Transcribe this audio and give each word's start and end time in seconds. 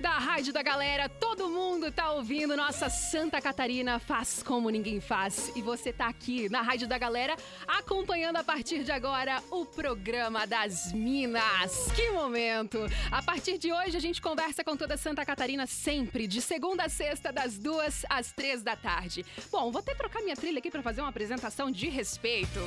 Atlântida, 0.00 0.08
a 0.08 0.18
rádio 0.18 0.52
da 0.52 0.62
galera, 0.62 1.08
todo 1.08 1.48
mundo 1.48 1.92
tá 1.92 2.10
ouvindo 2.12 2.56
nossa 2.56 2.88
Santa 2.88 3.40
Catarina 3.40 3.98
faz 3.98 4.42
como 4.42 4.70
ninguém 4.70 5.00
faz. 5.00 5.52
E 5.54 5.62
você 5.62 5.92
tá 5.92 6.08
aqui 6.08 6.48
na 6.48 6.62
rádio 6.62 6.88
da 6.88 6.98
galera 6.98 7.36
acompanhando 7.66 8.36
a 8.36 8.44
partir 8.44 8.82
de 8.82 8.90
agora 8.90 9.42
o 9.50 9.64
programa 9.64 10.46
das 10.46 10.92
Minas. 10.92 11.92
Que 11.94 12.10
momento! 12.10 12.78
A 13.10 13.22
partir 13.22 13.58
de 13.58 13.72
hoje 13.72 13.96
a 13.96 14.00
gente 14.00 14.20
conversa 14.20 14.64
com 14.64 14.76
toda 14.76 14.96
Santa 14.96 15.24
Catarina 15.24 15.66
sempre, 15.66 16.26
de 16.26 16.40
segunda 16.40 16.84
a 16.84 16.88
sexta, 16.88 17.32
das 17.32 17.58
duas 17.58 18.04
às 18.08 18.32
três 18.32 18.62
da 18.62 18.76
tarde. 18.76 19.24
Bom, 19.50 19.70
vou 19.70 19.80
até 19.80 19.94
trocar 19.94 20.22
minha 20.22 20.36
trilha 20.36 20.58
aqui 20.58 20.70
pra 20.70 20.82
fazer 20.82 21.02
uma 21.02 21.10
apresentação 21.10 21.70
de 21.70 21.88
respeito. 21.88 22.60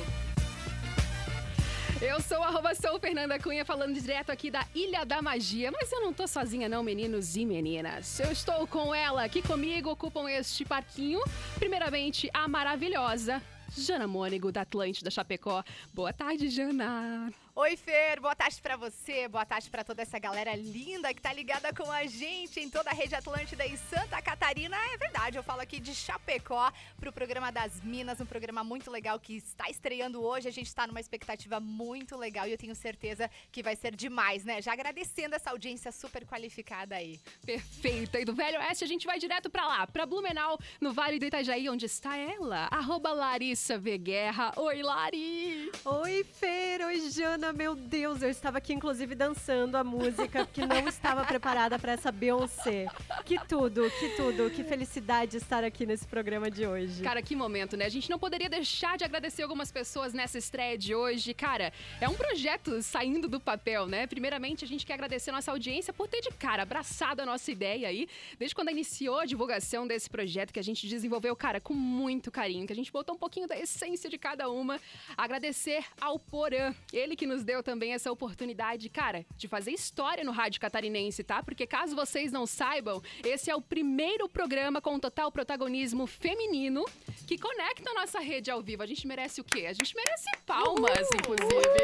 Eu 2.00 2.20
sou 2.20 2.40
arroba 2.44 2.76
sou 2.76 2.96
Fernanda 3.00 3.40
Cunha, 3.40 3.64
falando 3.64 4.00
direto 4.00 4.30
aqui 4.30 4.52
da 4.52 4.64
Ilha 4.72 5.04
da 5.04 5.20
Magia. 5.20 5.72
Mas 5.72 5.90
eu 5.90 6.00
não 6.00 6.12
tô 6.12 6.28
sozinha 6.28 6.68
não, 6.68 6.80
meninos 6.80 7.34
e 7.34 7.44
meninas. 7.44 8.20
Eu 8.20 8.30
estou 8.30 8.68
com 8.68 8.94
ela, 8.94 9.28
que 9.28 9.42
comigo 9.42 9.90
ocupam 9.90 10.30
este 10.30 10.64
parquinho. 10.64 11.20
Primeiramente, 11.56 12.30
a 12.32 12.46
maravilhosa 12.46 13.42
Jana 13.76 14.06
Mônego, 14.06 14.52
da 14.52 14.60
Atlântida 14.60 15.10
Chapecó. 15.10 15.64
Boa 15.92 16.12
tarde, 16.12 16.48
Jana. 16.48 17.32
Oi, 17.60 17.76
Fer, 17.76 18.20
boa 18.20 18.36
tarde 18.36 18.62
pra 18.62 18.76
você, 18.76 19.26
boa 19.26 19.44
tarde 19.44 19.68
pra 19.68 19.82
toda 19.82 20.00
essa 20.00 20.16
galera 20.16 20.54
linda 20.54 21.12
que 21.12 21.20
tá 21.20 21.32
ligada 21.32 21.74
com 21.74 21.90
a 21.90 22.06
gente 22.06 22.60
em 22.60 22.70
toda 22.70 22.90
a 22.90 22.92
rede 22.92 23.16
Atlântida 23.16 23.66
em 23.66 23.76
Santa 23.76 24.22
Catarina. 24.22 24.76
É 24.94 24.96
verdade, 24.96 25.36
eu 25.36 25.42
falo 25.42 25.60
aqui 25.60 25.80
de 25.80 25.92
Chapecó 25.92 26.72
pro 27.00 27.12
programa 27.12 27.50
das 27.50 27.82
Minas, 27.82 28.20
um 28.20 28.26
programa 28.26 28.62
muito 28.62 28.92
legal 28.92 29.18
que 29.18 29.34
está 29.34 29.68
estreando 29.68 30.22
hoje. 30.22 30.46
A 30.46 30.52
gente 30.52 30.72
tá 30.72 30.86
numa 30.86 31.00
expectativa 31.00 31.58
muito 31.58 32.16
legal 32.16 32.46
e 32.46 32.52
eu 32.52 32.56
tenho 32.56 32.76
certeza 32.76 33.28
que 33.50 33.60
vai 33.60 33.74
ser 33.74 33.92
demais, 33.96 34.44
né? 34.44 34.62
Já 34.62 34.72
agradecendo 34.72 35.34
essa 35.34 35.50
audiência 35.50 35.90
super 35.90 36.24
qualificada 36.24 36.94
aí. 36.94 37.18
Perfeita. 37.44 38.20
E 38.20 38.24
do 38.24 38.36
Velho 38.36 38.60
Oeste 38.60 38.84
a 38.84 38.86
gente 38.86 39.04
vai 39.04 39.18
direto 39.18 39.50
pra 39.50 39.66
lá, 39.66 39.84
pra 39.84 40.06
Blumenau, 40.06 40.60
no 40.80 40.92
Vale 40.92 41.18
do 41.18 41.26
Itajaí, 41.26 41.68
onde 41.68 41.86
está 41.86 42.16
ela, 42.16 42.68
arroba 42.70 43.12
Larissa 43.12 43.76
V. 43.76 43.98
Guerra. 43.98 44.52
Oi, 44.54 44.80
Lari! 44.80 45.72
Oi, 45.84 46.22
Fer, 46.22 46.86
oi, 46.86 47.10
Jana. 47.10 47.47
Meu 47.54 47.74
Deus, 47.74 48.20
eu 48.20 48.28
estava 48.28 48.58
aqui 48.58 48.74
inclusive 48.74 49.14
dançando 49.14 49.76
a 49.76 49.82
música 49.82 50.46
que 50.46 50.66
não 50.66 50.86
estava 50.86 51.24
preparada 51.24 51.78
para 51.78 51.92
essa 51.92 52.12
Beyoncé. 52.12 52.86
Que 53.24 53.38
tudo, 53.46 53.90
que 53.98 54.10
tudo, 54.16 54.50
que 54.50 54.62
felicidade 54.62 55.36
estar 55.36 55.64
aqui 55.64 55.86
nesse 55.86 56.06
programa 56.06 56.50
de 56.50 56.66
hoje. 56.66 57.02
Cara, 57.02 57.22
que 57.22 57.34
momento, 57.34 57.76
né? 57.76 57.86
A 57.86 57.88
gente 57.88 58.10
não 58.10 58.18
poderia 58.18 58.48
deixar 58.48 58.98
de 58.98 59.04
agradecer 59.04 59.42
algumas 59.42 59.72
pessoas 59.72 60.12
nessa 60.12 60.36
estreia 60.36 60.76
de 60.76 60.94
hoje. 60.94 61.32
Cara, 61.32 61.72
é 62.00 62.08
um 62.08 62.14
projeto 62.14 62.82
saindo 62.82 63.28
do 63.28 63.40
papel, 63.40 63.86
né? 63.86 64.06
Primeiramente, 64.06 64.64
a 64.64 64.68
gente 64.68 64.84
quer 64.84 64.94
agradecer 64.94 65.30
a 65.30 65.34
nossa 65.34 65.50
audiência 65.50 65.92
por 65.92 66.06
ter 66.06 66.20
de 66.20 66.30
cara 66.30 66.62
abraçado 66.62 67.20
a 67.20 67.26
nossa 67.26 67.50
ideia 67.50 67.88
aí, 67.88 68.08
desde 68.38 68.54
quando 68.54 68.70
iniciou 68.70 69.20
a 69.20 69.24
divulgação 69.24 69.86
desse 69.86 70.08
projeto 70.08 70.52
que 70.52 70.60
a 70.60 70.64
gente 70.64 70.86
desenvolveu, 70.86 71.34
cara, 71.34 71.60
com 71.60 71.74
muito 71.74 72.30
carinho, 72.30 72.66
que 72.66 72.72
a 72.72 72.76
gente 72.76 72.92
botou 72.92 73.14
um 73.14 73.18
pouquinho 73.18 73.48
da 73.48 73.58
essência 73.58 74.10
de 74.10 74.18
cada 74.18 74.50
uma. 74.50 74.80
Agradecer 75.16 75.84
ao 76.00 76.18
Porã, 76.18 76.74
ele 76.92 77.16
que 77.16 77.26
nos 77.26 77.37
deu 77.44 77.62
também 77.62 77.92
essa 77.92 78.10
oportunidade, 78.10 78.88
cara, 78.88 79.24
de 79.36 79.48
fazer 79.48 79.72
história 79.72 80.24
no 80.24 80.32
rádio 80.32 80.60
catarinense, 80.60 81.22
tá? 81.24 81.42
Porque 81.42 81.66
caso 81.66 81.94
vocês 81.94 82.32
não 82.32 82.46
saibam, 82.46 83.02
esse 83.24 83.50
é 83.50 83.56
o 83.56 83.60
primeiro 83.60 84.28
programa 84.28 84.80
com 84.80 84.98
total 84.98 85.30
protagonismo 85.30 86.06
feminino 86.06 86.84
que 87.28 87.36
conecta 87.36 87.90
a 87.90 87.94
nossa 87.94 88.20
rede 88.20 88.50
ao 88.50 88.62
vivo. 88.62 88.82
A 88.82 88.86
gente 88.86 89.06
merece 89.06 89.38
o 89.42 89.44
quê? 89.44 89.66
A 89.66 89.74
gente 89.74 89.94
merece 89.94 90.24
palmas, 90.46 91.06
inclusive. 91.12 91.78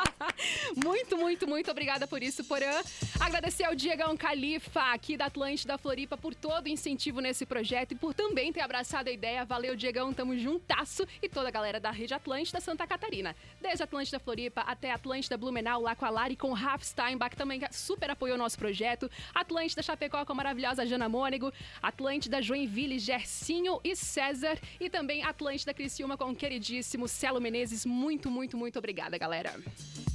muito, 0.82 1.18
muito, 1.18 1.46
muito 1.46 1.70
obrigada 1.70 2.06
por 2.06 2.22
isso, 2.22 2.42
Porã. 2.44 2.80
Agradecer 3.20 3.64
ao 3.64 3.74
Diegão 3.74 4.16
Califa, 4.16 4.80
aqui 4.92 5.18
da 5.18 5.26
Atlântida 5.26 5.76
Floripa, 5.76 6.16
por 6.16 6.34
todo 6.34 6.64
o 6.64 6.68
incentivo 6.70 7.20
nesse 7.20 7.44
projeto 7.44 7.92
e 7.92 7.94
por 7.94 8.14
também 8.14 8.54
ter 8.54 8.62
abraçado 8.62 9.08
a 9.08 9.12
ideia. 9.12 9.44
Valeu, 9.44 9.76
Diegão, 9.76 10.14
tamo 10.14 10.38
juntasso. 10.38 11.06
E 11.20 11.28
toda 11.28 11.48
a 11.48 11.50
galera 11.50 11.78
da 11.78 11.90
Rede 11.90 12.14
Atlântida 12.14 12.58
Santa 12.58 12.86
Catarina. 12.86 13.36
Desde 13.60 13.82
Atlântida 13.82 14.18
Floripa 14.18 14.62
até 14.62 14.79
Atlântida 14.88 15.36
Blumenau, 15.36 15.82
lá 15.82 15.94
com 15.94 16.04
a 16.04 16.10
Lari, 16.10 16.36
com 16.36 16.50
o 16.50 16.54
Raf 16.54 16.84
Steinbach, 16.84 17.36
também 17.36 17.60
super 17.70 18.10
apoiou 18.10 18.36
o 18.36 18.38
nosso 18.38 18.56
projeto. 18.56 19.10
Atlântida 19.34 19.82
Chapecó 19.82 20.24
com 20.24 20.32
a 20.32 20.34
maravilhosa 20.36 20.86
Jana 20.86 21.08
Mônego. 21.08 21.52
Atlântida 21.82 22.40
Joinville, 22.40 22.98
Gercinho 22.98 23.80
e 23.82 23.96
César. 23.96 24.58
E 24.78 24.88
também 24.88 25.24
Atlântida 25.24 25.74
Criciúma 25.74 26.16
com 26.16 26.30
o 26.30 26.36
queridíssimo 26.36 27.08
Celo 27.08 27.40
Menezes. 27.40 27.84
Muito, 27.84 28.30
muito, 28.30 28.56
muito 28.56 28.78
obrigada, 28.78 29.18
galera. 29.18 29.52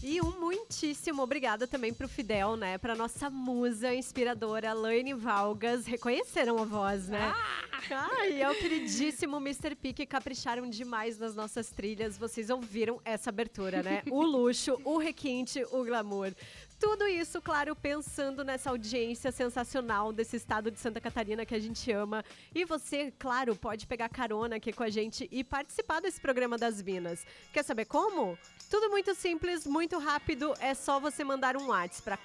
E 0.01 0.21
um 0.21 0.39
muitíssimo 0.39 1.21
obrigada 1.21 1.67
também 1.67 1.93
pro 1.93 2.07
Fidel, 2.07 2.55
né? 2.55 2.77
Pra 2.77 2.95
nossa 2.95 3.29
musa 3.29 3.93
inspiradora, 3.93 4.71
Laine 4.71 5.13
Valgas. 5.13 5.85
Reconheceram 5.85 6.59
a 6.59 6.63
voz, 6.63 7.09
né? 7.09 7.33
Ah! 7.35 7.75
Ai, 7.91 8.41
é 8.41 8.49
o 8.49 8.55
queridíssimo 8.55 9.37
Mr. 9.37 9.75
P 9.75 9.93
que 9.93 10.05
capricharam 10.05 10.67
demais 10.69 11.19
nas 11.19 11.35
nossas 11.35 11.71
trilhas. 11.71 12.17
Vocês 12.17 12.49
ouviram 12.49 12.99
essa 13.05 13.29
abertura, 13.29 13.83
né? 13.83 14.01
O 14.09 14.21
luxo, 14.45 14.79
o 14.83 14.99
requinte, 14.99 15.65
o 15.71 15.83
glamour. 15.83 16.31
Tudo 16.79 17.07
isso, 17.07 17.41
claro, 17.41 17.75
pensando 17.75 18.43
nessa 18.43 18.69
audiência 18.69 19.31
sensacional 19.31 20.13
desse 20.13 20.35
estado 20.35 20.69
de 20.69 20.77
Santa 20.77 21.01
Catarina 21.01 21.43
que 21.45 21.55
a 21.55 21.59
gente 21.59 21.91
ama. 21.91 22.23
E 22.53 22.63
você, 22.63 23.11
claro, 23.17 23.55
pode 23.55 23.87
pegar 23.87 24.07
carona 24.07 24.57
aqui 24.57 24.71
com 24.71 24.83
a 24.83 24.89
gente 24.89 25.27
e 25.31 25.43
participar 25.43 25.99
desse 25.99 26.21
programa 26.21 26.59
das 26.59 26.83
Minas. 26.83 27.25
Quer 27.51 27.63
saber 27.63 27.85
como? 27.85 28.37
Tudo 28.69 28.91
muito 28.91 29.15
simples, 29.15 29.65
muito 29.65 29.97
rápido. 29.97 30.53
É 30.59 30.75
só 30.75 30.99
você 30.99 31.23
mandar 31.23 31.57
um 31.57 31.69
WhatsApp 31.69 32.03
para 32.03 32.19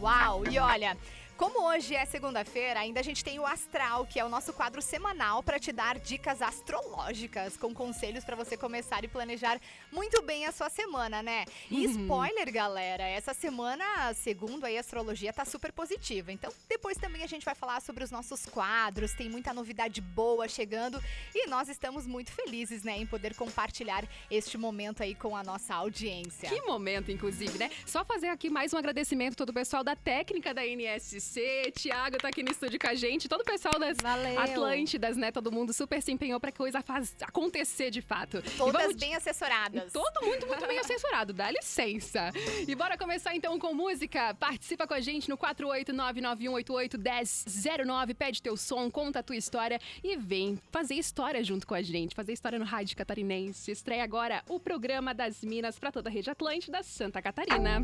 Uau! 0.01 0.44
E 0.50 0.60
olha, 0.60 0.98
Como 1.44 1.68
hoje 1.68 1.94
é 1.94 2.06
segunda-feira, 2.06 2.80
ainda 2.80 3.01
a 3.01 3.04
gente 3.04 3.22
tem 3.22 3.38
o 3.38 3.45
Astral, 3.45 4.06
que 4.06 4.18
é 4.18 4.24
o 4.24 4.30
nosso 4.30 4.54
quadro 4.54 4.81
semanal 4.81 5.44
para 5.44 5.60
te 5.60 5.74
dar 5.74 6.00
dicas 6.00 6.42
astrológicas 6.42 7.57
com 7.57 7.74
conselhos 7.74 8.24
para 8.24 8.34
você 8.34 8.56
começar 8.56 9.04
e 9.04 9.10
planejar 9.10 9.60
muito 9.92 10.22
bem 10.22 10.45
a 10.45 10.54
sua 10.54 10.69
semana, 10.69 11.22
né? 11.22 11.44
E 11.69 11.86
Uhum. 11.86 12.04
spoiler, 12.04 12.50
galera, 12.50 13.04
essa 13.04 13.34
semana, 13.34 14.13
segundo 14.13 14.63
aí 14.63 14.78
a 14.78 14.80
astrologia, 14.80 15.34
tá 15.34 15.44
super 15.44 15.74
positiva. 15.74 16.31
Então, 16.31 16.50
depois 16.69 16.98
também 16.98 17.24
a 17.24 17.28
gente 17.28 17.44
vai 17.44 17.56
falar 17.56 17.81
sobre 17.81 18.06
os 18.06 18.10
nossos 18.10 18.45
quadros, 18.45 19.12
tem 19.12 19.30
muita 19.30 19.54
novidade 19.54 20.00
boa 20.00 20.48
chegando 20.48 21.04
e 21.36 21.45
nós 21.48 21.68
estamos 21.68 22.07
muito 22.07 22.31
felizes, 22.31 22.84
né, 22.84 22.98
em 22.98 23.06
poder 23.06 23.36
compartilhar 23.36 24.07
este 24.31 24.57
momento 24.57 25.04
aí 25.04 25.13
com 25.13 25.36
a 25.36 25.44
nossa 25.44 25.75
audiência. 25.75 26.48
Que 26.48 26.62
momento, 26.62 27.12
inclusive, 27.12 27.57
né? 27.57 27.69
Só 27.86 28.06
fazer 28.06 28.28
aqui 28.28 28.50
mais 28.50 28.72
um 28.72 28.78
agradecimento 28.78 29.34
a 29.34 29.36
todo 29.36 29.50
o 29.50 29.54
pessoal 29.54 29.84
da 29.84 29.94
técnica 29.94 30.54
da 30.54 30.66
NSC. 30.66 31.32
Tiago 31.75 32.18
tá 32.18 32.27
aqui 32.30 32.41
no 32.44 32.51
estúdio 32.51 32.80
com 32.80 32.88
a 32.88 32.95
gente. 32.95 33.27
Todo 33.30 33.41
o 33.41 33.45
pessoal 33.45 33.77
das 33.80 33.97
Valeu. 33.97 34.39
Atlântidas, 34.39 35.15
né? 35.18 35.31
Todo 35.31 35.51
mundo 35.51 35.74
super 35.74 36.01
se 36.01 36.12
empenhou 36.12 36.39
pra 36.39 36.51
coisa 36.51 36.81
faz 36.81 37.15
acontecer 37.21 37.89
de 37.91 38.01
fato. 38.01 38.38
E 38.38 38.41
Todas 38.57 38.81
vamos- 38.81 38.95
bem 38.97 39.13
assessoradas. 39.15 39.91
Todo 39.91 40.25
muito, 40.25 40.47
muito 40.47 40.65
bem 40.68 40.80
assessorado, 40.80 41.33
dá 41.33 41.51
licença. 41.51 42.31
E 42.68 42.74
bora 42.75 42.97
começar 42.97 43.35
então 43.35 43.57
com 43.59 43.74
música. 43.74 44.33
Participa 44.35 44.88
com 44.88 44.94
a 44.94 45.01
gente 45.01 45.30
no 45.30 45.38
48991881009, 45.38 48.13
pede 48.15 48.41
teu 48.41 48.56
som, 48.57 48.89
conta 48.89 49.19
a 49.19 49.24
tua 49.24 49.35
história 49.35 49.80
e 50.03 50.15
vem 50.18 50.59
fazer 50.71 50.95
história 50.95 51.44
junto 51.44 51.68
com 51.68 51.74
a 51.75 51.81
gente, 51.81 52.15
fazer 52.15 52.33
história 52.33 52.57
no 52.59 52.65
Rádio 52.65 52.95
Catarinense. 52.97 53.71
Estreia 53.71 54.03
agora 54.03 54.44
o 54.47 54.59
programa 54.59 55.13
das 55.13 55.44
Minas 55.44 55.77
pra 55.80 55.91
toda 55.91 56.09
a 56.09 56.12
rede 56.12 56.30
Atlântida, 56.30 56.81
Santa 56.83 57.21
Catarina. 57.21 57.81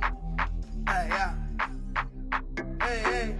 Hey, 0.87 1.07
yeah. 1.07 1.35
Hey, 2.89 3.01
hey. 3.05 3.35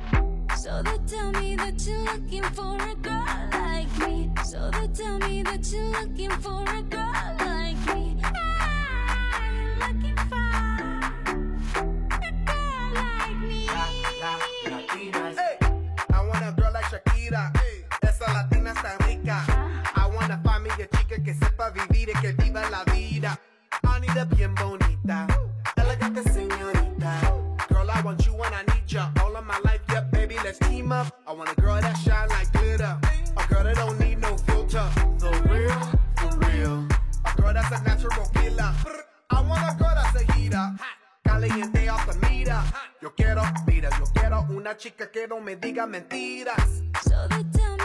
So 0.56 0.84
they 0.84 1.00
tell 1.08 1.32
me 1.32 1.56
that 1.56 1.84
you're 1.84 1.98
looking 2.04 2.44
for 2.54 2.78
a 2.78 2.94
girl 3.02 3.26
like 3.52 3.90
me. 3.98 4.30
So 4.46 4.70
they 4.70 4.88
tell 4.90 5.18
me 5.18 5.42
that 5.42 5.66
you're 5.72 5.90
looking 5.90 6.30
for 6.30 6.62
a 6.70 6.82
girl 6.84 7.36
like 7.40 7.80
me. 7.90 8.16
I'm 8.24 9.80
looking 9.80 10.18
for 10.30 10.54
a 12.14 12.32
girl 12.46 12.94
like 12.94 13.38
me. 13.42 13.66
Hey, 15.34 15.58
I 16.14 16.28
want 16.28 16.46
a 16.46 16.54
girl 16.56 16.72
like 16.72 16.86
Shakira. 16.86 17.52
Esa 18.04 18.32
latina 18.32 18.74
está 18.74 18.98
rica. 19.08 19.44
Ah. 19.50 19.82
I 19.96 20.16
wanna 20.16 20.40
find 20.44 20.64
me 20.64 20.70
a 20.70 20.86
chica 20.96 21.24
que 21.24 21.34
sepa 21.34 21.72
vivir 21.72 22.10
y 22.10 22.22
que 22.22 22.34
viva 22.34 22.70
la 22.70 22.84
vida. 22.94 23.40
Anita 23.82 24.26
bien 24.26 24.54
bonita. 24.54 24.79
Up. 30.92 31.14
I 31.28 31.34
want 31.34 31.52
a 31.52 31.62
girl 31.62 31.80
that 31.82 31.98
shine 31.98 32.30
like 32.30 32.52
glitter. 32.54 32.98
A 33.38 33.48
girl 33.48 33.64
that 33.64 33.76
don't 33.76 34.00
need 34.00 34.20
no 34.20 34.38
filter. 34.38 34.88
The 35.20 35.32
real, 35.50 35.80
for 36.18 36.38
real. 36.48 36.88
A 37.26 37.42
girl 37.42 37.54
that's 37.54 37.72
a 37.80 37.84
natural 37.84 38.26
killer. 38.34 38.74
I 39.30 39.42
want 39.42 39.62
a 39.64 39.76
girl 39.78 39.94
that's 39.96 40.22
a 40.22 40.34
heater. 40.34 40.72
Caliente 41.26 41.88
off 41.90 42.06
the 42.08 42.28
mira. 42.28 42.64
Yo 43.02 43.14
quiero, 43.16 43.44
mira, 43.68 43.90
yo 44.00 44.06
quiero 44.14 44.48
una 44.50 44.76
chica 44.78 45.12
que 45.12 45.28
no 45.28 45.40
me 45.40 45.56
diga 45.56 45.86
mentiras. 45.86 46.82
So 47.04 47.28
they 47.30 47.44
tell 47.52 47.79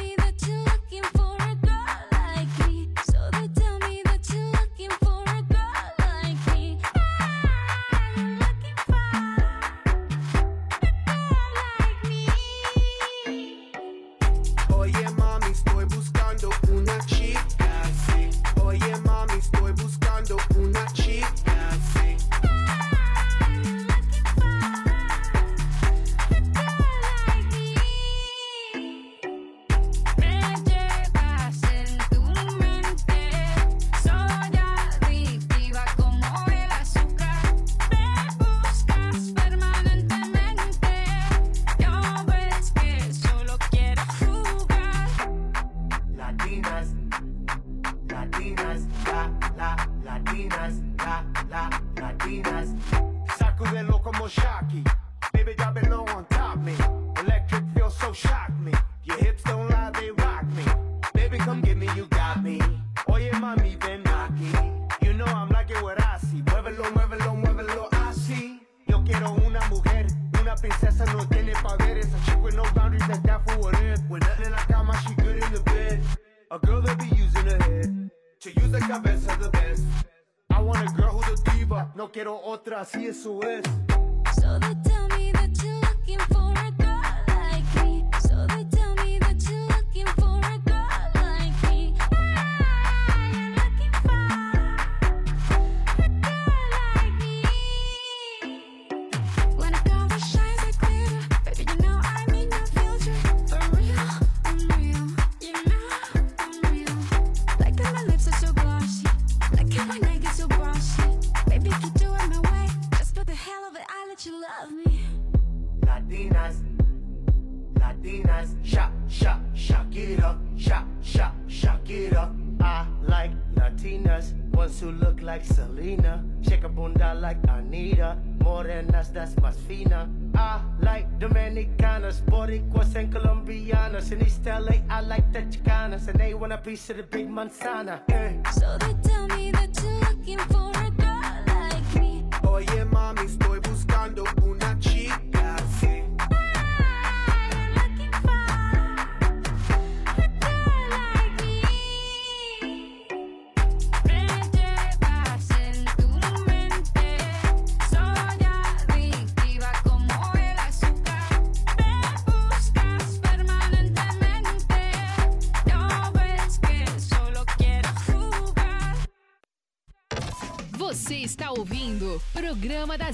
manzana. 137.45 138.24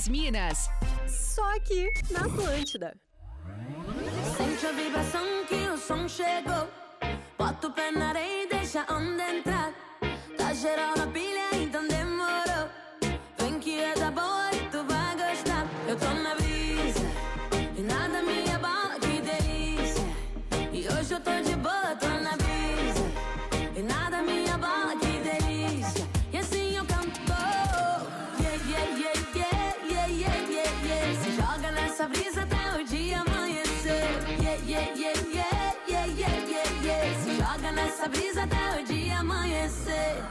Das 0.00 0.09
Minas. 0.09 0.71
Só 1.07 1.45
aqui 1.57 1.90
na 2.11 2.21
Atlântida. 2.21 2.97
Sente 4.37 4.66
a 4.66 4.73
vibração 4.73 5.45
que 5.47 5.69
o 5.69 5.76
som 5.76 6.09
chegou. 6.09 6.69
Bota 7.37 7.66
o 7.66 7.73
pé 7.73 7.90
na 7.90 8.09
areia 8.09 8.45
e 8.45 8.49
deixa 8.49 8.83
a 8.88 8.95
onda 8.95 9.35
entrar. 9.35 9.75
Tá 10.38 10.54
geral 10.54 10.97
na 10.97 11.07
pilha, 11.07 11.40
nessa 38.00 38.09
brisa 38.09 38.42
até 38.45 38.80
o 38.80 38.85
dia 38.85 39.19
amanhecer. 39.19 40.25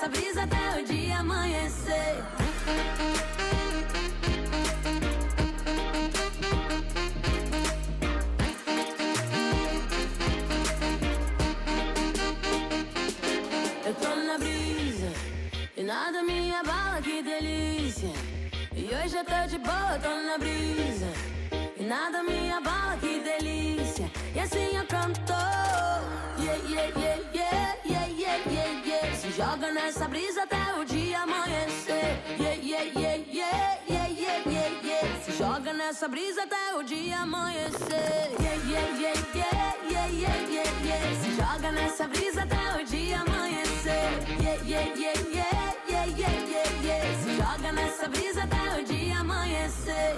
Nessa 0.00 0.08
brisa 0.08 0.42
até 0.44 0.80
o 0.80 0.84
dia 0.84 1.18
amanhecer. 1.18 2.24
Eu 13.84 13.94
tô 13.94 14.08
na 14.08 14.38
brisa 14.38 15.12
e 15.76 15.82
nada 15.82 16.22
me 16.22 16.54
abala, 16.54 17.02
que 17.02 17.22
delícia. 17.22 18.10
E 18.74 18.84
hoje 18.94 19.16
eu 19.18 19.24
tô 19.24 19.46
de 19.48 19.58
boa, 19.58 19.98
tô 20.02 20.08
na 20.08 20.19
joga 29.40 29.72
nessa 29.72 30.06
brisa 30.06 30.42
até 30.42 30.74
o 30.78 30.84
dia 30.84 31.22
amanhecer. 31.22 32.20
Yeah, 32.38 32.56
yeah, 32.62 32.82
yeah, 32.94 33.16
yeah, 33.32 33.78
yeah, 33.88 34.08
yeah, 34.08 34.42
yeah, 34.46 34.68
yeah. 34.84 35.38
Joga 35.38 35.72
nessa 35.72 36.08
brisa 36.08 36.42
até 36.42 36.76
o 36.76 36.82
dia 36.82 37.20
amanhecer. 37.22 38.36
Yeah, 38.38 38.56
yeah, 38.68 38.86
yeah, 39.00 39.14
yeah, 39.34 39.74
yeah, 39.88 40.08
yeah, 40.08 40.36
yeah, 40.50 40.70
yeah. 40.84 41.36
Joga 41.38 41.72
nessa 41.72 42.06
brisa 42.06 42.42
até 42.42 42.82
o 42.82 42.84
dia 42.84 43.20
amanhecer. 43.20 44.10
Yeah, 44.42 44.60
yeah, 44.62 44.86
yeah, 44.94 45.14
yeah, 45.32 45.74
yeah, 45.88 46.06
yeah, 46.18 46.36
yeah, 46.52 46.68
yeah. 46.84 47.02
Joga 47.38 47.72
nessa 47.72 48.08
brisa 48.08 48.42
até 48.42 48.78
o 48.78 48.84
dia 48.84 49.20
amanhecer. 49.20 50.16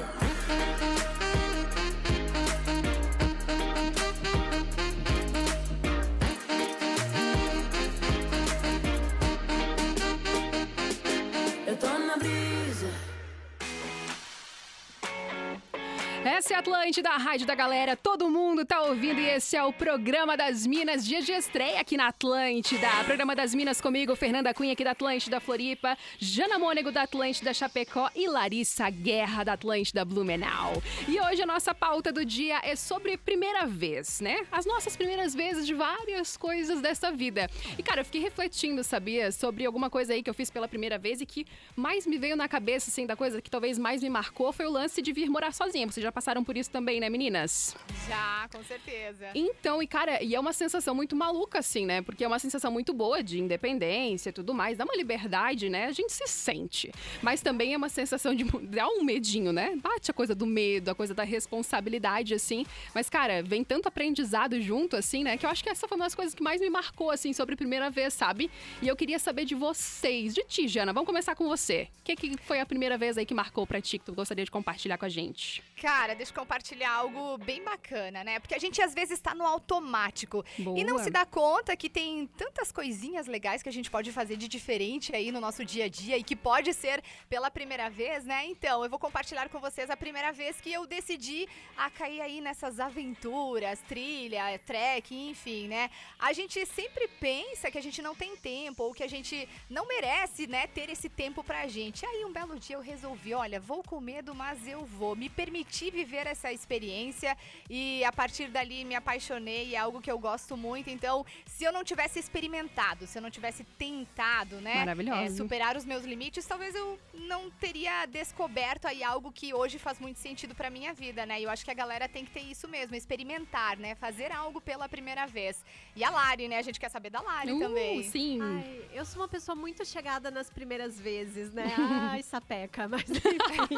Essa 16.44 16.54
é 16.54 16.56
a 16.56 16.58
Atlântida, 16.58 17.08
a 17.08 17.18
rádio 17.18 17.46
da 17.46 17.54
galera. 17.54 17.96
Todo 17.96 18.28
mundo 18.28 18.64
tá 18.64 18.82
ouvindo 18.82 19.20
e 19.20 19.28
esse 19.28 19.56
é 19.56 19.62
o 19.62 19.72
Programa 19.72 20.36
das 20.36 20.66
Minas, 20.66 21.06
dia 21.06 21.22
de 21.22 21.30
estreia 21.30 21.80
aqui 21.80 21.96
na 21.96 22.08
Atlântida. 22.08 22.88
Programa 23.04 23.36
das 23.36 23.54
Minas 23.54 23.80
comigo, 23.80 24.16
Fernanda 24.16 24.52
Cunha 24.52 24.72
aqui 24.72 24.82
da 24.82 24.90
Atlântida 24.90 25.38
Floripa, 25.38 25.96
Jana 26.18 26.58
Mônego 26.58 26.90
da 26.90 27.02
Atlântida 27.02 27.54
Chapecó 27.54 28.10
e 28.12 28.26
Larissa 28.26 28.90
Guerra 28.90 29.44
da 29.44 29.52
Atlântida 29.52 30.04
Blumenau. 30.04 30.82
E 31.06 31.20
hoje 31.20 31.42
a 31.42 31.46
nossa 31.46 31.72
pauta 31.72 32.10
do 32.10 32.24
dia 32.24 32.58
é 32.64 32.74
sobre 32.74 33.16
primeira 33.16 33.64
vez, 33.64 34.20
né? 34.20 34.44
As 34.50 34.66
nossas 34.66 34.96
primeiras 34.96 35.36
vezes 35.36 35.64
de 35.64 35.74
várias 35.74 36.36
coisas 36.36 36.80
dessa 36.80 37.12
vida. 37.12 37.48
E 37.78 37.84
cara, 37.84 38.00
eu 38.00 38.04
fiquei 38.04 38.20
refletindo, 38.20 38.82
sabia, 38.82 39.30
sobre 39.30 39.64
alguma 39.64 39.88
coisa 39.88 40.12
aí 40.12 40.24
que 40.24 40.28
eu 40.28 40.34
fiz 40.34 40.50
pela 40.50 40.66
primeira 40.66 40.98
vez 40.98 41.20
e 41.20 41.24
que 41.24 41.46
mais 41.76 42.04
me 42.04 42.18
veio 42.18 42.34
na 42.34 42.48
cabeça, 42.48 42.90
assim, 42.90 43.06
da 43.06 43.14
coisa 43.14 43.40
que 43.40 43.48
talvez 43.48 43.78
mais 43.78 44.02
me 44.02 44.10
marcou 44.10 44.52
foi 44.52 44.66
o 44.66 44.70
lance 44.72 45.00
de 45.00 45.12
vir 45.12 45.30
morar 45.30 45.54
sozinha. 45.54 45.86
Vocês 45.86 46.02
já 46.02 46.10
passaram 46.10 46.31
por 46.40 46.56
isso 46.56 46.70
também, 46.70 47.00
né, 47.00 47.10
meninas? 47.10 47.76
Já, 48.08 48.48
com 48.52 48.62
certeza. 48.62 49.30
Então, 49.34 49.82
e 49.82 49.86
cara, 49.86 50.22
e 50.22 50.34
é 50.34 50.40
uma 50.40 50.52
sensação 50.52 50.94
muito 50.94 51.16
maluca, 51.16 51.58
assim, 51.58 51.84
né? 51.84 52.00
Porque 52.00 52.22
é 52.22 52.26
uma 52.28 52.38
sensação 52.38 52.70
muito 52.70 52.92
boa 52.92 53.22
de 53.22 53.40
independência 53.40 54.30
e 54.30 54.32
tudo 54.32 54.54
mais, 54.54 54.78
dá 54.78 54.84
uma 54.84 54.94
liberdade, 54.94 55.68
né? 55.68 55.86
A 55.86 55.92
gente 55.92 56.12
se 56.12 56.26
sente. 56.28 56.92
Mas 57.20 57.42
também 57.42 57.74
é 57.74 57.76
uma 57.76 57.88
sensação 57.88 58.34
de. 58.34 58.44
dá 58.62 58.86
um 58.86 59.02
medinho, 59.02 59.52
né? 59.52 59.74
Bate 59.82 60.10
a 60.10 60.14
coisa 60.14 60.34
do 60.34 60.46
medo, 60.46 60.90
a 60.90 60.94
coisa 60.94 61.12
da 61.12 61.24
responsabilidade, 61.24 62.34
assim. 62.34 62.64
Mas, 62.94 63.10
cara, 63.10 63.42
vem 63.42 63.64
tanto 63.64 63.88
aprendizado 63.88 64.60
junto, 64.60 64.96
assim, 64.96 65.24
né? 65.24 65.36
Que 65.36 65.46
eu 65.46 65.50
acho 65.50 65.62
que 65.62 65.70
essa 65.70 65.88
foi 65.88 65.96
uma 65.96 66.04
das 66.04 66.14
coisas 66.14 66.34
que 66.34 66.42
mais 66.42 66.60
me 66.60 66.70
marcou, 66.70 67.10
assim, 67.10 67.32
sobre 67.32 67.54
a 67.54 67.56
primeira 67.56 67.90
vez, 67.90 68.14
sabe? 68.14 68.50
E 68.80 68.86
eu 68.86 68.94
queria 68.94 69.18
saber 69.18 69.44
de 69.44 69.54
vocês, 69.54 70.34
de 70.34 70.44
ti, 70.44 70.68
Jana. 70.68 70.92
Vamos 70.92 71.06
começar 71.06 71.34
com 71.34 71.48
você. 71.48 71.88
O 72.00 72.04
que, 72.04 72.16
que 72.16 72.36
foi 72.38 72.60
a 72.60 72.66
primeira 72.66 72.96
vez 72.96 73.18
aí 73.18 73.26
que 73.26 73.34
marcou 73.34 73.66
pra 73.66 73.80
ti, 73.80 73.98
que 73.98 74.04
tu 74.04 74.12
gostaria 74.12 74.44
de 74.44 74.50
compartilhar 74.50 74.98
com 74.98 75.04
a 75.04 75.08
gente? 75.08 75.62
Cara, 75.80 76.14
deixa 76.22 76.32
eu 76.32 76.40
compartilhar 76.40 76.92
algo 76.92 77.36
bem 77.38 77.64
bacana, 77.64 78.22
né? 78.22 78.38
Porque 78.38 78.54
a 78.54 78.58
gente 78.58 78.80
às 78.80 78.94
vezes 78.94 79.18
está 79.18 79.34
no 79.34 79.44
automático 79.44 80.44
e 80.56 80.84
não 80.84 80.94
Boa. 80.94 81.02
se 81.02 81.10
dá 81.10 81.26
conta 81.26 81.76
que 81.76 81.90
tem 81.90 82.28
tantas 82.36 82.70
coisinhas 82.70 83.26
legais 83.26 83.60
que 83.60 83.68
a 83.68 83.72
gente 83.72 83.90
pode 83.90 84.12
fazer 84.12 84.36
de 84.36 84.46
diferente 84.46 85.14
aí 85.16 85.32
no 85.32 85.40
nosso 85.40 85.64
dia 85.64 85.86
a 85.86 85.88
dia 85.88 86.16
e 86.16 86.22
que 86.22 86.36
pode 86.36 86.72
ser 86.74 87.02
pela 87.28 87.50
primeira 87.50 87.90
vez, 87.90 88.24
né? 88.24 88.46
Então, 88.46 88.84
eu 88.84 88.90
vou 88.90 89.00
compartilhar 89.00 89.48
com 89.48 89.58
vocês 89.58 89.90
a 89.90 89.96
primeira 89.96 90.30
vez 90.30 90.60
que 90.60 90.72
eu 90.72 90.86
decidi 90.86 91.48
a 91.76 91.90
cair 91.90 92.20
aí 92.20 92.40
nessas 92.40 92.78
aventuras, 92.78 93.80
trilha, 93.80 94.56
trek, 94.64 95.12
enfim, 95.12 95.66
né? 95.66 95.90
A 96.20 96.32
gente 96.32 96.64
sempre 96.66 97.08
pensa 97.08 97.68
que 97.68 97.78
a 97.78 97.82
gente 97.82 98.00
não 98.00 98.14
tem 98.14 98.36
tempo 98.36 98.84
ou 98.84 98.94
que 98.94 99.02
a 99.02 99.08
gente 99.08 99.48
não 99.68 99.88
merece, 99.88 100.46
né, 100.46 100.68
ter 100.68 100.88
esse 100.88 101.08
tempo 101.08 101.42
pra 101.42 101.66
gente. 101.66 102.06
Aí 102.06 102.24
um 102.24 102.32
belo 102.32 102.60
dia 102.60 102.76
eu 102.76 102.80
resolvi, 102.80 103.34
olha, 103.34 103.58
vou 103.58 103.82
com 103.82 104.00
medo, 104.00 104.34
mas 104.36 104.68
eu 104.68 104.84
vou. 104.84 105.16
Me 105.16 105.28
permiti 105.28 105.90
viver 105.90 106.01
essa 106.26 106.52
experiência 106.52 107.36
e 107.70 108.04
a 108.04 108.12
partir 108.12 108.48
dali 108.48 108.84
me 108.84 108.94
apaixonei, 108.94 109.74
é 109.74 109.78
algo 109.78 110.00
que 110.00 110.10
eu 110.10 110.18
gosto 110.18 110.56
muito. 110.56 110.90
Então, 110.90 111.24
se 111.46 111.64
eu 111.64 111.72
não 111.72 111.84
tivesse 111.84 112.18
experimentado, 112.18 113.06
se 113.06 113.16
eu 113.18 113.22
não 113.22 113.30
tivesse 113.30 113.64
tentado, 113.78 114.60
né, 114.60 114.84
é, 115.24 115.30
superar 115.30 115.76
os 115.76 115.84
meus 115.84 116.04
limites, 116.04 116.44
talvez 116.46 116.74
eu 116.74 116.98
não 117.14 117.50
teria 117.50 118.06
descoberto 118.06 118.86
aí 118.86 119.02
algo 119.02 119.30
que 119.32 119.54
hoje 119.54 119.78
faz 119.78 119.98
muito 119.98 120.18
sentido 120.18 120.54
pra 120.54 120.70
minha 120.70 120.92
vida, 120.92 121.24
né? 121.24 121.40
E 121.40 121.44
eu 121.44 121.50
acho 121.50 121.64
que 121.64 121.70
a 121.70 121.74
galera 121.74 122.08
tem 122.08 122.24
que 122.24 122.30
ter 122.30 122.40
isso 122.40 122.68
mesmo, 122.68 122.94
experimentar, 122.96 123.76
né? 123.76 123.94
Fazer 123.94 124.32
algo 124.32 124.60
pela 124.60 124.88
primeira 124.88 125.26
vez. 125.26 125.64
E 125.96 126.02
a 126.04 126.10
Lari, 126.10 126.48
né? 126.48 126.58
A 126.58 126.62
gente 126.62 126.78
quer 126.80 126.88
saber 126.90 127.10
da 127.10 127.20
Lari 127.20 127.52
Uh, 127.52 127.58
também. 127.58 128.02
sim. 128.04 128.38
Ai, 128.40 128.84
eu 128.92 129.04
sou 129.04 129.22
uma 129.22 129.28
pessoa 129.28 129.54
muito 129.54 129.84
chegada 129.84 130.30
nas 130.30 130.50
primeiras 130.50 130.98
vezes, 131.00 131.52
né? 131.52 131.66
Ai, 132.12 132.22
sapeca, 132.22 132.88
mas 132.88 133.04
enfim. 133.08 133.76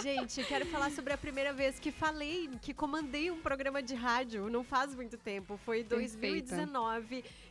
Gente, 0.00 0.42
quero 0.44 0.64
falar 0.66 0.90
sobre 0.90 1.12
a 1.12 1.18
primeira 1.18 1.52
vez 1.52 1.78
que 1.78 1.90
falei, 1.90 2.48
que 2.60 2.72
comandei 2.72 3.30
um 3.30 3.40
programa 3.40 3.82
de 3.82 3.94
rádio, 3.94 4.48
não 4.48 4.64
faz 4.64 4.94
muito 4.94 5.18
tempo, 5.18 5.58
foi 5.64 5.82
em 5.82 5.84
Perfeita. 6.40 6.56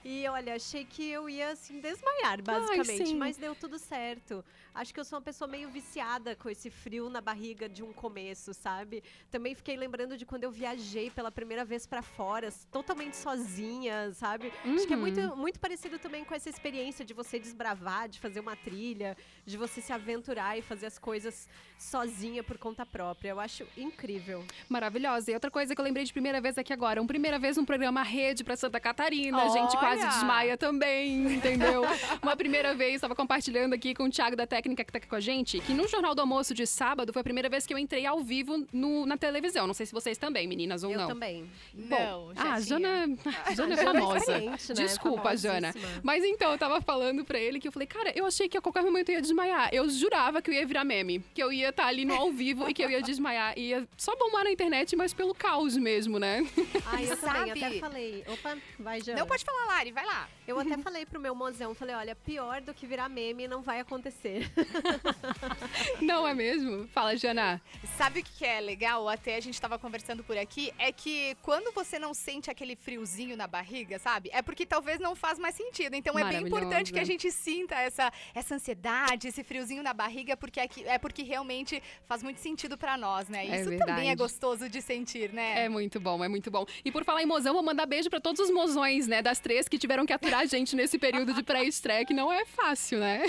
2019. 0.03 0.22
E 0.22 0.27
olha, 0.27 0.55
achei 0.55 0.86
que 0.86 1.10
eu 1.10 1.29
ia 1.29 1.50
assim 1.51 1.79
desmaiar, 1.79 2.41
basicamente, 2.41 3.08
sim. 3.08 3.15
mas 3.15 3.38
deu 3.38 3.53
tudo 3.55 3.77
certo. 3.77 4.43
Acho 4.74 4.93
que 4.93 5.00
eu 5.00 5.03
sou 5.05 5.17
uma 5.20 5.24
pessoa 5.24 5.48
meio 5.48 5.70
viciada 5.70 6.36
com 6.36 6.50
esse 6.50 6.70
frio 6.70 7.10
na 7.10 7.20
barriga 7.20 7.67
de 7.67 7.84
um 7.84 7.91
começo, 7.91 8.53
sabe? 8.53 9.03
Também 9.29 9.53
fiquei 9.53 9.75
lembrando 9.75 10.17
de 10.17 10.25
quando 10.25 10.43
eu 10.46 10.51
viajei 10.51 11.10
pela 11.12 11.29
primeira 11.31 11.65
vez 11.65 11.86
pra 11.86 12.01
fora, 12.01 12.50
totalmente 12.72 13.17
sozinha, 13.17 14.12
sabe? 14.13 14.51
Acho 14.63 14.88
que 14.88 14.93
é 14.93 14.96
Uhum. 14.96 15.01
muito, 15.01 15.36
muito 15.36 15.60
parecido 15.60 16.00
também 16.00 16.24
com 16.24 16.34
essa 16.34 16.50
experiência 16.50 17.03
de 17.03 17.13
você 17.13 17.38
desbravar, 17.38 18.08
de 18.08 18.20
fazer 18.20 18.39
uma 18.39 18.55
trilha, 18.55 19.17
de 19.46 19.58
você 19.58 19.81
se 19.81 19.91
aventurar 19.91 20.58
e 20.58 20.62
fazer 20.62 20.86
as 20.86 20.98
coisas 20.98 21.50
sozinha 21.77 22.41
por 22.43 22.58
conta 22.58 22.86
própria. 22.86 23.29
Eu 23.29 23.39
acho 23.39 23.67
incrível. 23.75 24.43
Maravilhosa. 24.70 25.31
E 25.31 25.34
outra 25.34 25.51
coisa 25.51 25.75
que 25.75 25.81
eu 25.81 25.86
lembrei 25.86 26.05
de 26.05 26.13
primeira 26.13 26.39
vez 26.39 26.58
aqui 26.58 26.72
agora, 26.72 27.01
um 27.01 27.08
primeira 27.08 27.38
vez 27.38 27.58
um 27.58 27.65
programa 27.65 28.03
rede 28.03 28.43
pra 28.43 28.55
Santa 28.55 28.79
Catarina, 28.79 29.43
a 29.43 29.50
gente 29.50 29.75
quase 30.00 30.07
desmaia 30.07 30.57
também, 30.57 31.33
entendeu? 31.36 31.83
Uma 32.21 32.36
primeira 32.36 32.74
vez, 32.74 32.95
estava 32.95 33.15
compartilhando 33.15 33.74
aqui 33.74 33.93
com 33.93 34.03
o 34.05 34.10
Thiago 34.10 34.36
da 34.36 34.48
técnica 34.48 34.83
que 34.83 34.91
tá 34.91 34.98
aqui 34.98 35.07
com 35.07 35.15
a 35.15 35.19
gente, 35.19 35.60
que 35.60 35.74
no 35.74 35.88
Jornal 35.88 36.13
do 36.15 36.21
Almoço 36.21 36.53
de 36.53 36.65
sábado 36.65 37.12
foi 37.13 37.19
a 37.21 37.24
primeira 37.24 37.50
vez 37.50 37.65
que 37.65 37.74
eu 37.74 37.77
entrei 37.77 38.05
ao 38.05 38.21
vivo 38.21 38.65
no- 38.71 39.05
na 39.05 39.17
televisão. 39.17 39.67
Não 39.67 39.74
sei 39.74 39.86
se 39.86 39.93
vocês 39.93 40.17
também, 40.17 40.48
meninas, 40.48 40.83
ou 40.83 40.91
eu 40.91 40.98
não. 41.00 41.07
também. 41.07 41.50
Não, 41.74 42.33
já 42.36 42.53
ah. 42.53 42.60
Jana, 42.62 43.17
a 43.45 43.53
Jana 43.53 43.75
é 43.75 43.79
é 43.79 43.83
famosa. 43.83 44.39
né? 44.39 44.57
Desculpa, 44.75 45.36
Jana. 45.36 45.74
Famosíssima. 45.74 46.01
Mas 46.03 46.24
então, 46.24 46.51
eu 46.51 46.57
tava 46.57 46.81
falando 46.81 47.24
pra 47.25 47.39
ele 47.39 47.60
que 47.60 47.67
eu 47.67 47.71
falei, 47.71 47.88
cara, 47.88 48.12
eu 48.15 48.25
achei 48.25 48.48
que 48.48 48.57
a 48.57 48.62
qualquer 48.62 48.83
momento 48.83 49.10
eu 49.10 49.15
ia 49.15 49.21
desmaiar. 49.21 49.69
Eu 49.74 49.89
jurava 49.89 50.41
que 50.41 50.50
eu 50.50 50.53
ia 50.53 50.65
virar 50.65 50.83
meme. 50.83 51.24
Que 51.33 51.41
eu 51.43 51.51
ia 51.51 51.69
estar 51.69 51.86
ali 51.88 52.05
no 52.05 52.13
ao 52.13 52.31
vivo 52.31 52.69
e 52.69 52.74
que 52.74 52.83
eu 52.83 52.89
ia 52.89 53.01
desmaiar. 53.01 53.57
Ia 53.57 53.88
só 53.98 54.15
bombar 54.15 54.43
na 54.43 54.51
internet, 54.51 54.95
mas 54.95 55.13
pelo 55.13 55.33
caos 55.33 55.75
mesmo, 55.77 56.19
né? 56.19 56.45
Ai, 56.86 57.05
eu 57.12 57.17
também 57.17 57.48
Sabe? 57.48 57.51
até 57.65 57.79
falei. 57.79 58.24
Opa, 58.27 58.57
vai, 58.79 59.01
Jana. 59.01 59.19
Não 59.19 59.27
pode 59.27 59.43
falar, 59.43 59.80
Lari, 59.81 59.91
vai 59.91 60.05
lá. 60.05 60.29
Eu 60.47 60.59
até 60.59 60.77
falei 60.77 61.05
pro 61.07 61.19
meu 61.19 61.33
mozão, 61.33 61.73
falei, 61.73 61.95
olha, 61.95 62.15
pior 62.15 62.61
do 62.61 62.71
que 62.71 62.85
virar 62.85 63.09
meme 63.09 63.47
não 63.47 63.61
vai 63.63 63.79
acontecer. 63.79 64.51
Não 66.01 66.27
é 66.27 66.33
mesmo? 66.33 66.88
Fala, 66.89 67.15
Jana. 67.15 67.61
Sabe 67.97 68.19
o 68.19 68.23
que 68.23 68.43
é 68.45 68.59
legal? 68.59 69.07
Até 69.07 69.35
a 69.35 69.39
gente 69.39 69.59
tava 69.59 69.77
conversando 69.79 70.23
por 70.23 70.38
aqui. 70.38 70.71
É 70.77 70.91
que 70.91 71.35
quando 71.41 71.71
você 71.73 71.97
não 71.97 72.13
sente 72.13 72.50
aquele 72.50 72.75
friozinho 72.75 73.35
na 73.38 73.47
barriga, 73.47 73.97
sabe? 74.00 74.29
É 74.33 74.41
porque 74.41 74.65
talvez 74.65 75.00
não 75.00 75.15
faz 75.15 75.39
mais 75.39 75.55
sentido. 75.55 75.95
Então 75.95 76.17
é 76.17 76.23
bem 76.25 76.41
importante 76.47 76.91
que 76.91 77.00
a 77.00 77.03
gente 77.03 77.31
sinta 77.31 77.75
essa, 77.75 78.11
essa 78.33 78.55
ansiedade, 78.55 79.27
esse 79.27 79.43
friozinho 79.43 79.81
na 79.83 79.93
barriga, 79.93 80.35
porque 80.35 80.59
é, 80.59 80.67
que- 80.67 80.83
é 80.85 80.97
porque 80.97 81.23
realmente 81.23 81.81
faz 82.05 82.21
muito 82.23 82.39
sentido 82.39 82.77
pra 82.77 82.97
nós, 82.97 83.27
né? 83.29 83.47
É 83.47 83.61
Isso 83.61 83.77
também 83.77 84.09
é 84.09 84.15
gostoso 84.15 84.67
de 84.69 84.81
sentir, 84.81 85.31
né? 85.31 85.65
É 85.65 85.69
muito 85.69 86.00
bom, 86.00 86.23
é 86.23 86.27
muito 86.27 86.50
bom. 86.51 86.65
E 86.83 86.91
por 86.91 87.03
falar 87.05 87.21
em 87.23 87.27
mozão, 87.27 87.53
vou 87.53 87.63
mandar 87.63 87.85
beijo 87.85 88.09
pra 88.09 88.19
todos 88.19 88.41
os 88.41 88.50
mozões, 88.51 89.07
né? 89.07 89.21
Das 89.21 89.39
três 89.39 89.67
que 89.71 89.77
tiveram 89.77 90.05
que 90.05 90.11
aturar 90.11 90.41
a 90.41 90.45
gente 90.45 90.75
nesse 90.75 90.99
período 90.99 91.33
de 91.33 91.41
pré-estreia, 91.41 92.05
que 92.05 92.13
não 92.13 92.31
é 92.31 92.45
fácil, 92.45 92.99
né? 92.99 93.23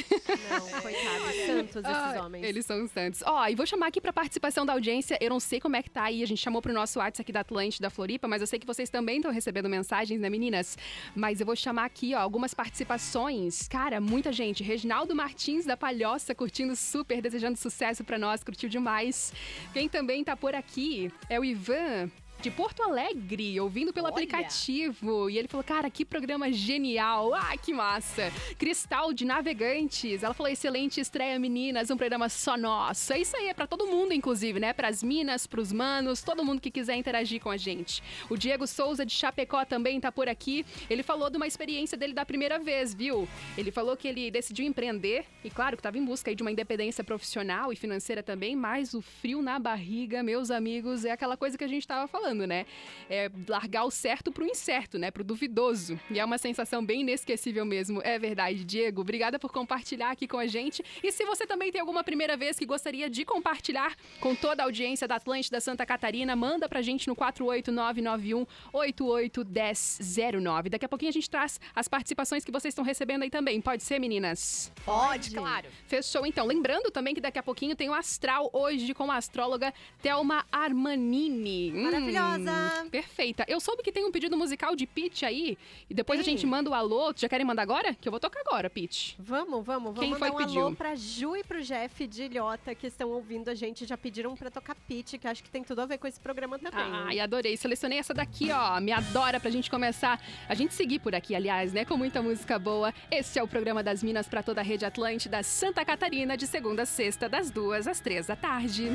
Não, 0.51 0.83
coitados, 0.83 1.37
santos 1.47 1.77
esses 1.77 1.87
Ai, 1.87 2.19
homens. 2.19 2.45
Eles 2.45 2.67
são 2.67 2.89
santos. 2.89 3.23
Ó, 3.25 3.47
e 3.47 3.55
vou 3.55 3.65
chamar 3.65 3.87
aqui 3.87 4.01
pra 4.01 4.13
participação 4.13 4.67
da 4.67 4.73
audiência. 4.73 5.17
Eu 5.21 5.31
não 5.31 5.39
sei 5.39 5.61
como 5.61 5.77
é 5.77 5.83
que 5.83 5.89
tá 5.89 6.03
aí. 6.03 6.21
A 6.21 6.27
gente 6.27 6.41
chamou 6.41 6.61
pro 6.61 6.73
nosso 6.73 6.99
WhatsApp 6.99 7.23
aqui 7.23 7.33
da 7.33 7.41
Atlântida, 7.41 7.87
da 7.87 7.91
Floripa, 7.91 8.27
mas 8.27 8.41
eu 8.41 8.47
sei 8.49 8.59
que 8.59 8.67
vocês 8.67 8.91
também 8.91 9.19
estão 9.19 9.31
recebendo 9.31 9.69
mensagens, 9.69 10.21
né, 10.21 10.29
meninas? 10.29 10.77
Mas 11.15 11.39
eu 11.39 11.47
vou 11.47 11.55
chamar 11.55 11.85
aqui, 11.85 12.13
ó, 12.13 12.19
algumas 12.19 12.53
participações. 12.53 13.69
Cara, 13.69 14.01
muita 14.01 14.33
gente. 14.33 14.65
Reginaldo 14.65 15.15
Martins 15.15 15.65
da 15.65 15.77
Palhoça 15.77 16.35
curtindo 16.35 16.75
super, 16.75 17.23
desejando 17.23 17.57
sucesso 17.57 18.03
pra 18.03 18.19
nós, 18.19 18.43
curtiu 18.43 18.69
demais. 18.69 19.33
Quem 19.73 19.89
também 19.89 20.25
tá 20.25 20.37
por 20.37 20.57
aqui 20.57 21.13
é 21.31 21.39
o 21.39 21.45
Ivan. 21.45 22.11
De 22.43 22.51
Porto 22.51 22.83
Alegre, 22.83 23.61
ouvindo 23.61 23.93
pelo 23.93 24.07
Olha. 24.07 24.15
aplicativo. 24.15 25.31
E 25.31 25.39
ele 25.39 25.47
falou: 25.47 25.63
Cara, 25.63 25.89
que 25.89 26.05
programa 26.05 26.51
genial! 26.51 27.33
Ah, 27.35 27.57
que 27.57 27.73
massa! 27.73 28.33
Cristal 28.59 29.13
de 29.13 29.25
Navegantes. 29.25 30.25
Ela 30.25 30.35
falou: 30.35 30.51
Excelente 30.51 31.01
estreia, 31.01 31.39
meninas. 31.39 31.89
Um 31.89 31.97
programa 31.97 32.29
só 32.29 32.57
nosso. 32.57 33.13
É 33.13 33.21
isso 33.21 33.37
aí, 33.37 33.47
é 33.47 33.55
pra 33.55 33.69
todo 33.69 33.87
mundo, 33.87 34.13
inclusive, 34.13 34.59
né? 34.59 34.73
Pras 34.73 35.05
minas, 35.05 35.47
pros 35.47 35.71
manos, 35.73 36.21
todo 36.21 36.45
mundo 36.45 36.61
que 36.61 36.69
quiser 36.69 36.97
interagir 36.97 37.41
com 37.41 37.49
a 37.49 37.57
gente. 37.57 38.03
O 38.29 38.37
Diego 38.37 38.67
Souza 38.67 39.07
de 39.07 39.13
Chapecó 39.13 39.65
também 39.65 40.01
tá 40.01 40.11
por 40.11 40.29
aqui. 40.29 40.67
Ele 40.91 41.05
falou 41.05 41.31
de 41.31 41.37
uma 41.37 41.47
experiência 41.47 41.97
dele 41.97 42.13
da 42.13 42.27
primeira 42.27 42.59
vez, 42.59 42.93
viu? 42.93 43.29
Ele 43.57 43.71
falou 43.71 43.97
que 43.97 44.09
ele 44.09 44.33
decidiu 44.33 44.67
empreender 44.67 45.27
e, 45.45 45.51
claro, 45.51 45.77
que 45.77 45.83
tava 45.83 45.97
em 45.97 46.05
busca 46.05 46.29
aí 46.29 46.35
de 46.35 46.43
uma 46.43 46.51
independência 46.51 47.05
profissional 47.05 47.73
e 47.73 47.77
financeira 47.77 48.21
também, 48.21 48.57
mas 48.57 48.95
o 48.95 49.01
frio 49.01 49.41
na 49.41 49.61
barriga, 49.61 50.25
meus 50.25 50.51
amigos, 50.51 51.05
é 51.05 51.13
aquela 51.13 51.37
coisa 51.37 51.57
que 51.57 51.63
a 51.63 51.69
gente 51.69 51.87
tava 51.87 52.09
falando, 52.09 52.32
né? 52.35 52.67
É 53.09 53.31
largar 53.49 53.85
o 53.85 53.91
certo 53.91 54.33
pro 54.33 54.45
incerto, 54.45 54.99
né? 54.99 55.11
Pro 55.11 55.25
duvidoso. 55.25 55.99
E 56.11 56.19
é 56.19 56.25
uma 56.25 56.39
sensação 56.39 56.85
bem 56.85 57.03
inesquecível 57.03 57.65
mesmo. 57.65 58.01
É 58.03 58.19
verdade, 58.19 58.65
Diego. 58.65 59.03
Obrigada 59.03 59.39
por 59.39 59.53
compartilhar 59.53 60.11
aqui 60.11 60.27
com 60.27 60.39
a 60.39 60.47
gente. 60.47 60.83
E 61.03 61.13
se 61.13 61.25
você 61.25 61.47
também 61.47 61.71
tem 61.71 61.81
alguma 61.81 62.03
primeira 62.03 62.37
vez 62.37 62.59
que 62.59 62.65
gostaria 62.65 63.11
de 63.11 63.25
compartilhar 63.25 63.95
com 64.21 64.35
toda 64.35 64.63
a 64.63 64.67
audiência 64.67 65.07
da 65.07 65.17
Atlântida 65.17 65.61
Santa 65.61 65.85
Catarina, 65.85 66.35
manda 66.35 66.69
pra 66.69 66.81
gente 66.83 67.09
no 67.09 67.15
48991 67.15 68.47
881009. 68.73 70.71
Daqui 70.71 70.85
a 70.85 70.89
pouquinho 70.89 71.11
a 71.11 71.13
gente 71.13 71.29
traz 71.29 71.61
as 71.75 71.89
participações 71.89 72.45
que 72.45 72.53
vocês 72.53 72.73
estão 72.73 72.85
recebendo 72.85 73.23
aí 73.23 73.31
também. 73.31 73.61
Pode 73.61 73.83
ser, 73.83 73.99
meninas? 73.99 74.73
Pode, 74.85 75.31
claro. 75.31 75.69
Fechou, 75.87 76.27
então. 76.27 76.47
Lembrando 76.47 76.91
também 76.91 77.15
que 77.15 77.21
daqui 77.21 77.39
a 77.39 77.43
pouquinho 77.43 77.77
tem 77.77 77.89
o 77.89 77.95
Astral 77.95 78.51
hoje 78.53 78.95
com 78.95 79.11
a 79.11 79.17
astróloga 79.17 79.73
Thelma 80.01 80.45
Armanini. 80.51 81.73
Hum, 81.73 81.91
Maravilhosa! 82.23 82.73
perfeita. 82.91 83.45
Eu 83.49 83.59
soube 83.61 83.83
que 83.83 83.91
tem 83.91 84.05
um 84.05 84.13
pedido 84.13 84.37
musical 84.37 84.77
de 84.77 84.87
Pitch 84.87 85.23
aí. 85.23 85.57
E 85.89 85.95
depois 85.95 86.21
a 86.21 86.23
Tem. 86.25 86.35
gente 86.37 86.47
manda 86.47 86.69
o 86.71 86.75
alô. 86.75 87.13
Já 87.17 87.29
querem 87.29 87.45
mandar 87.47 87.63
agora? 87.63 87.95
Que 87.95 88.07
eu 88.09 88.11
vou 88.11 88.21
tocar 88.21 88.41
agora, 88.41 88.69
Pitch. 88.69 89.15
Vamos, 89.19 89.65
vamos, 89.65 89.95
vamos 89.95 90.01
Quem 90.01 90.11
mandar 90.11 90.27
foi 90.27 90.31
um 90.31 90.37
pediu? 90.47 90.67
alô 90.67 90.77
pra 90.77 90.95
Ju 90.95 91.37
e 91.37 91.43
pro 91.45 91.63
Jeff 91.63 92.07
de 92.07 92.25
Ilhota 92.25 92.75
que 92.75 92.87
estão 92.87 93.11
ouvindo 93.11 93.49
a 93.49 93.55
gente. 93.55 93.87
Já 93.87 93.97
pediram 93.97 94.35
pra 94.37 94.51
tocar 94.51 94.75
pitch, 94.75 95.15
que 95.19 95.27
acho 95.27 95.43
que 95.43 95.51
tem 95.51 95.63
tudo 95.65 95.81
a 95.81 95.87
ver 95.87 95.99
com 95.99 96.07
esse 96.07 96.21
programa 96.21 96.59
também. 96.59 96.85
Ai, 96.93 97.19
adorei. 97.21 97.57
Selecionei 97.57 97.99
essa 97.99 98.13
daqui, 98.13 98.51
ó. 98.53 98.79
Me 98.81 98.93
adora 98.93 99.41
pra 99.41 99.51
gente 99.51 99.71
começar. 99.71 100.21
A 100.49 100.55
gente 100.55 100.75
seguir 100.75 100.99
por 100.99 101.15
aqui, 101.15 101.35
aliás, 101.35 101.73
né? 101.73 101.85
Com 101.85 101.97
muita 101.97 102.21
música 102.23 102.59
boa. 102.59 102.93
Este 103.11 103.39
é 103.39 103.43
o 103.43 103.49
programa 103.49 103.83
das 103.83 104.03
Minas 104.03 104.29
pra 104.29 104.43
toda 104.43 104.61
a 104.61 104.65
rede 104.65 104.85
Atlântida, 104.85 105.43
Santa 105.43 105.85
Catarina, 105.85 106.37
de 106.37 106.47
segunda 106.47 106.83
a 106.83 106.87
sexta, 106.87 107.29
das 107.29 107.51
duas 107.51 107.87
às 107.87 108.01
três 108.01 108.27
da 108.27 108.37
tarde. 108.37 108.91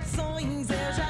Decepções 0.00 0.70
eu 0.70 0.92
já 0.94 1.09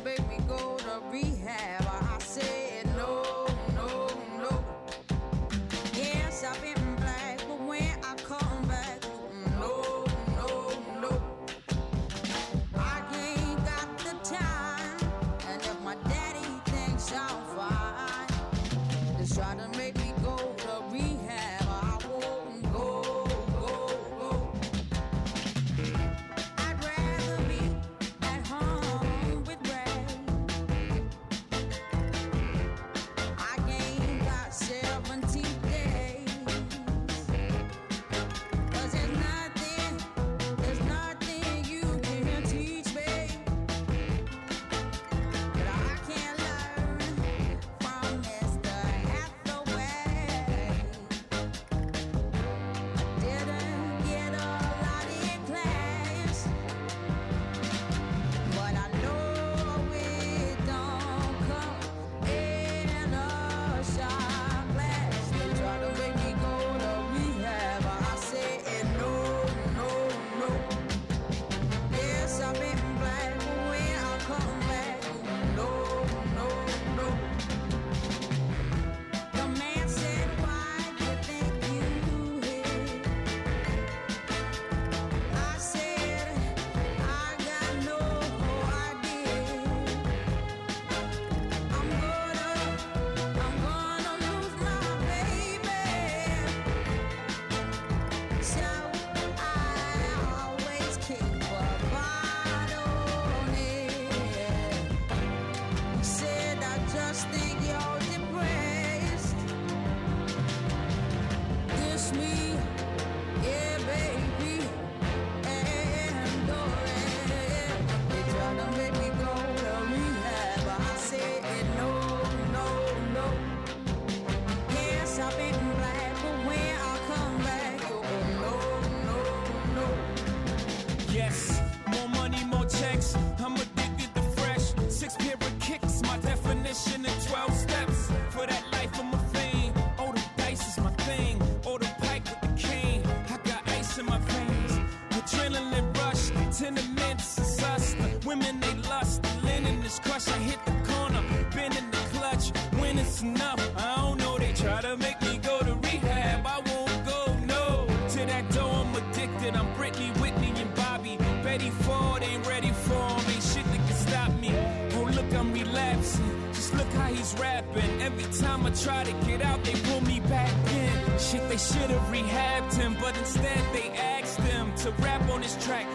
try 168.83 169.03
to 169.03 169.13
get 169.27 169.41
out, 169.41 169.63
they 169.63 169.73
pull 169.73 170.01
me 170.01 170.19
back 170.21 170.51
in. 170.73 171.19
Shit, 171.19 171.47
they 171.49 171.57
should 171.57 171.91
have 171.91 172.07
rehabbed 172.13 172.73
him, 172.75 172.95
but 172.99 173.15
instead 173.17 173.61
they 173.73 173.89
asked 173.89 174.39
him 174.39 174.73
to 174.77 174.91
rap 175.03 175.21
on 175.29 175.41
his 175.41 175.55
track. 175.63 175.85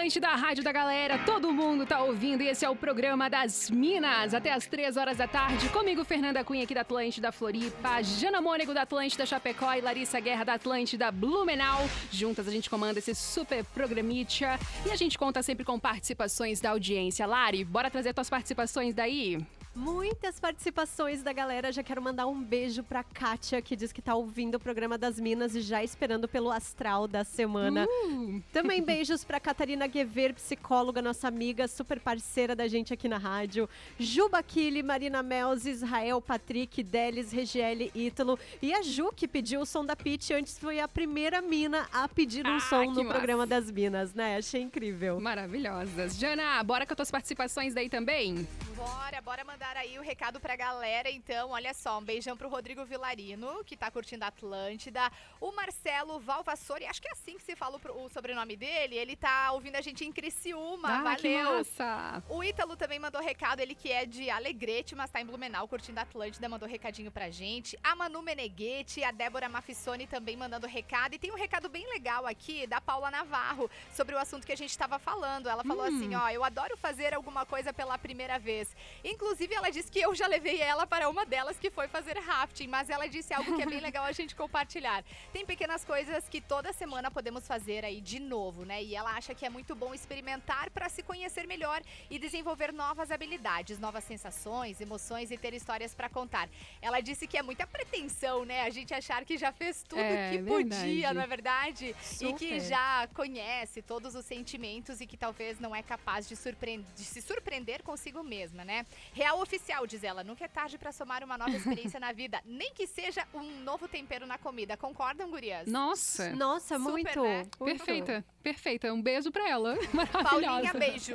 Atlântida, 0.00 0.28
da 0.28 0.34
rádio 0.34 0.64
da 0.64 0.72
galera, 0.72 1.18
todo 1.26 1.52
mundo 1.52 1.84
tá 1.84 2.02
ouvindo. 2.02 2.42
E 2.42 2.48
esse 2.48 2.64
é 2.64 2.70
o 2.70 2.74
programa 2.74 3.28
das 3.28 3.68
Minas, 3.68 4.32
até 4.32 4.50
as 4.50 4.66
três 4.66 4.96
horas 4.96 5.18
da 5.18 5.28
tarde, 5.28 5.68
comigo 5.68 6.06
Fernanda 6.06 6.42
Cunha 6.42 6.64
aqui 6.64 6.72
da 6.72 6.80
Atlântida 6.80 7.30
Floripa, 7.30 8.02
Jana 8.02 8.40
Mônego 8.40 8.72
da 8.72 8.82
Atlântida 8.82 9.26
Chapecó. 9.26 9.74
E 9.74 9.82
Larissa 9.82 10.18
Guerra 10.18 10.44
da 10.44 10.54
Atlântida 10.54 11.12
Blumenau, 11.12 11.86
juntas 12.10 12.48
a 12.48 12.50
gente 12.50 12.70
comanda 12.70 12.98
esse 12.98 13.14
super 13.14 13.62
programita 13.62 14.58
e 14.86 14.90
a 14.90 14.96
gente 14.96 15.18
conta 15.18 15.42
sempre 15.42 15.66
com 15.66 15.78
participações 15.78 16.62
da 16.62 16.70
audiência. 16.70 17.26
Lari, 17.26 17.62
bora 17.62 17.90
trazer 17.90 18.14
tuas 18.14 18.30
participações 18.30 18.94
daí? 18.94 19.38
Muitas 19.80 20.38
participações 20.38 21.22
da 21.22 21.32
galera. 21.32 21.72
Já 21.72 21.82
quero 21.82 22.02
mandar 22.02 22.26
um 22.26 22.38
beijo 22.38 22.82
pra 22.82 23.02
Kátia, 23.02 23.62
que 23.62 23.74
diz 23.74 23.92
que 23.92 24.02
tá 24.02 24.14
ouvindo 24.14 24.56
o 24.56 24.60
programa 24.60 24.98
das 24.98 25.18
Minas 25.18 25.54
e 25.54 25.62
já 25.62 25.82
esperando 25.82 26.28
pelo 26.28 26.50
astral 26.50 27.08
da 27.08 27.24
semana. 27.24 27.86
Uh! 27.86 28.42
Também 28.52 28.82
beijos 28.82 29.24
pra 29.24 29.40
Catarina 29.40 29.86
Guever, 29.86 30.34
psicóloga, 30.34 31.00
nossa 31.00 31.28
amiga, 31.28 31.66
super 31.66 31.98
parceira 31.98 32.54
da 32.54 32.68
gente 32.68 32.92
aqui 32.92 33.08
na 33.08 33.16
rádio. 33.16 33.66
Juba 33.98 34.42
Kili, 34.42 34.82
Marina 34.82 35.22
Melz, 35.22 35.64
Israel, 35.64 36.20
Patrick, 36.20 36.82
Delis, 36.82 37.32
Regiele, 37.32 37.90
Ítalo. 37.94 38.38
E 38.60 38.74
a 38.74 38.82
Ju, 38.82 39.10
que 39.16 39.26
pediu 39.26 39.62
o 39.62 39.66
som 39.66 39.82
da 39.82 39.96
Pit. 39.96 40.34
Antes 40.34 40.58
foi 40.58 40.78
a 40.78 40.86
primeira 40.86 41.40
mina 41.40 41.88
a 41.90 42.06
pedir 42.06 42.46
um 42.46 42.56
ah, 42.56 42.60
som 42.60 42.84
no 42.84 43.04
massa. 43.04 43.14
programa 43.14 43.46
das 43.46 43.70
Minas, 43.70 44.12
né? 44.12 44.36
Achei 44.36 44.60
incrível. 44.60 45.18
Maravilhosas. 45.18 46.18
Jana, 46.18 46.62
bora 46.62 46.84
com 46.84 46.92
as 46.92 46.96
tuas 46.96 47.10
participações 47.10 47.72
daí 47.72 47.88
também? 47.88 48.46
Bora, 48.76 49.22
bora 49.22 49.42
mandar 49.42 49.69
aí 49.76 49.98
o 49.98 50.02
recado 50.02 50.40
pra 50.40 50.56
galera, 50.56 51.10
então. 51.10 51.50
Olha 51.50 51.72
só, 51.74 51.98
um 51.98 52.02
beijão 52.02 52.36
pro 52.36 52.48
Rodrigo 52.48 52.84
Vilarino, 52.84 53.64
que 53.64 53.76
tá 53.76 53.90
curtindo 53.90 54.24
a 54.24 54.28
Atlântida. 54.28 55.10
O 55.40 55.52
Marcelo 55.52 56.18
Valvassori, 56.20 56.86
acho 56.86 57.00
que 57.00 57.08
é 57.08 57.12
assim 57.12 57.36
que 57.36 57.42
se 57.42 57.54
fala 57.56 57.80
o, 57.94 58.08
sobrenome 58.08 58.56
dele. 58.56 58.96
Ele 58.96 59.16
tá 59.16 59.52
ouvindo 59.52 59.76
a 59.76 59.80
gente 59.80 60.04
em 60.04 60.12
Criciúma. 60.12 60.88
Ah, 60.88 61.16
que 61.16 61.28
Valeu. 61.28 61.56
massa! 61.58 62.22
O 62.28 62.42
Ítalo 62.42 62.76
também 62.76 62.98
mandou 62.98 63.20
recado, 63.20 63.60
ele 63.60 63.74
que 63.74 63.90
é 63.90 64.04
de 64.06 64.28
Alegrete, 64.30 64.94
mas 64.94 65.10
tá 65.10 65.20
em 65.20 65.26
Blumenau, 65.26 65.66
curtindo 65.68 65.98
a 66.00 66.02
Atlântida, 66.02 66.48
mandou 66.48 66.68
recadinho 66.68 67.10
pra 67.10 67.30
gente. 67.30 67.78
A 67.82 67.94
Manu 67.94 68.22
Meneghetti, 68.22 69.02
a 69.04 69.10
Débora 69.10 69.48
Mafissoni 69.48 70.06
também 70.06 70.36
mandando 70.36 70.66
recado. 70.66 71.14
E 71.14 71.18
tem 71.18 71.30
um 71.30 71.36
recado 71.36 71.68
bem 71.68 71.86
legal 71.88 72.26
aqui 72.26 72.66
da 72.66 72.80
Paula 72.80 73.10
Navarro, 73.10 73.70
sobre 73.94 74.14
o 74.14 74.18
assunto 74.18 74.46
que 74.46 74.52
a 74.52 74.56
gente 74.56 74.76
tava 74.76 74.98
falando. 74.98 75.48
Ela 75.48 75.64
falou 75.64 75.84
Hum. 75.84 75.96
assim, 75.96 76.14
ó, 76.14 76.28
eu 76.30 76.44
adoro 76.44 76.76
fazer 76.76 77.14
alguma 77.14 77.44
coisa 77.46 77.72
pela 77.72 77.96
primeira 77.98 78.38
vez. 78.38 78.74
Inclusive, 79.04 79.49
ela 79.54 79.70
disse 79.70 79.90
que 79.90 80.00
eu 80.00 80.14
já 80.14 80.26
levei 80.26 80.60
ela 80.60 80.86
para 80.86 81.08
uma 81.08 81.24
delas 81.26 81.58
que 81.58 81.70
foi 81.70 81.88
fazer 81.88 82.18
rafting, 82.18 82.66
mas 82.68 82.88
ela 82.90 83.08
disse 83.08 83.32
algo 83.34 83.54
que 83.56 83.62
é 83.62 83.66
bem 83.66 83.80
legal 83.80 84.04
a 84.04 84.12
gente 84.12 84.34
compartilhar. 84.34 85.04
Tem 85.32 85.44
pequenas 85.46 85.84
coisas 85.84 86.28
que 86.28 86.40
toda 86.40 86.72
semana 86.72 87.10
podemos 87.10 87.46
fazer 87.46 87.84
aí 87.84 88.00
de 88.00 88.18
novo, 88.20 88.64
né? 88.64 88.82
E 88.82 88.94
ela 88.94 89.12
acha 89.12 89.34
que 89.34 89.44
é 89.44 89.50
muito 89.50 89.74
bom 89.74 89.94
experimentar 89.94 90.70
para 90.70 90.88
se 90.88 91.02
conhecer 91.02 91.46
melhor 91.46 91.82
e 92.10 92.18
desenvolver 92.18 92.72
novas 92.72 93.10
habilidades, 93.10 93.78
novas 93.78 94.04
sensações, 94.04 94.80
emoções 94.80 95.30
e 95.30 95.36
ter 95.38 95.54
histórias 95.54 95.94
para 95.94 96.08
contar. 96.08 96.48
Ela 96.80 97.00
disse 97.00 97.26
que 97.26 97.36
é 97.36 97.42
muita 97.42 97.66
pretensão, 97.66 98.44
né? 98.44 98.62
A 98.62 98.70
gente 98.70 98.92
achar 98.94 99.24
que 99.24 99.36
já 99.38 99.52
fez 99.52 99.82
tudo 99.82 100.00
É, 100.00 100.30
que 100.30 100.38
verdade. 100.38 100.68
podia, 100.80 101.12
não 101.14 101.22
é 101.22 101.26
verdade? 101.26 101.94
E 102.20 102.32
que 102.34 102.48
Super. 102.48 102.60
já 102.60 103.08
conhece 103.14 103.82
todos 103.82 104.14
os 104.14 104.24
sentimentos 104.24 105.00
e 105.00 105.06
que 105.06 105.16
talvez 105.16 105.58
não 105.58 105.74
é 105.74 105.82
capaz 105.82 106.28
de, 106.28 106.36
surpre- 106.36 106.84
de 106.96 107.04
se 107.04 107.20
surpreender 107.20 107.82
consigo 107.82 108.22
mesma, 108.22 108.64
né? 108.64 108.86
Real 109.12 109.39
oficial, 109.40 109.86
diz 109.86 110.02
ela, 110.04 110.22
nunca 110.24 110.44
é 110.44 110.48
tarde 110.48 110.78
para 110.78 110.92
somar 110.92 111.22
uma 111.24 111.36
nova 111.38 111.50
experiência 111.56 111.98
na 112.00 112.12
vida, 112.12 112.40
nem 112.46 112.72
que 112.74 112.86
seja 112.86 113.26
um 113.34 113.60
novo 113.62 113.88
tempero 113.88 114.26
na 114.26 114.38
comida. 114.38 114.76
Concordam, 114.76 115.30
gurias? 115.30 115.66
Nossa! 115.66 116.30
Nossa, 116.34 116.78
Super, 116.78 116.90
muito, 116.90 117.22
né? 117.22 117.36
muito. 117.58 117.58
Perfeita, 117.58 118.24
perfeita. 118.42 118.92
Um 118.92 119.00
beijo 119.02 119.30
pra 119.30 119.48
ela. 119.48 119.76
Paulinha, 120.22 120.50
Maravilhosa. 120.62 120.78
beijo. 120.78 121.14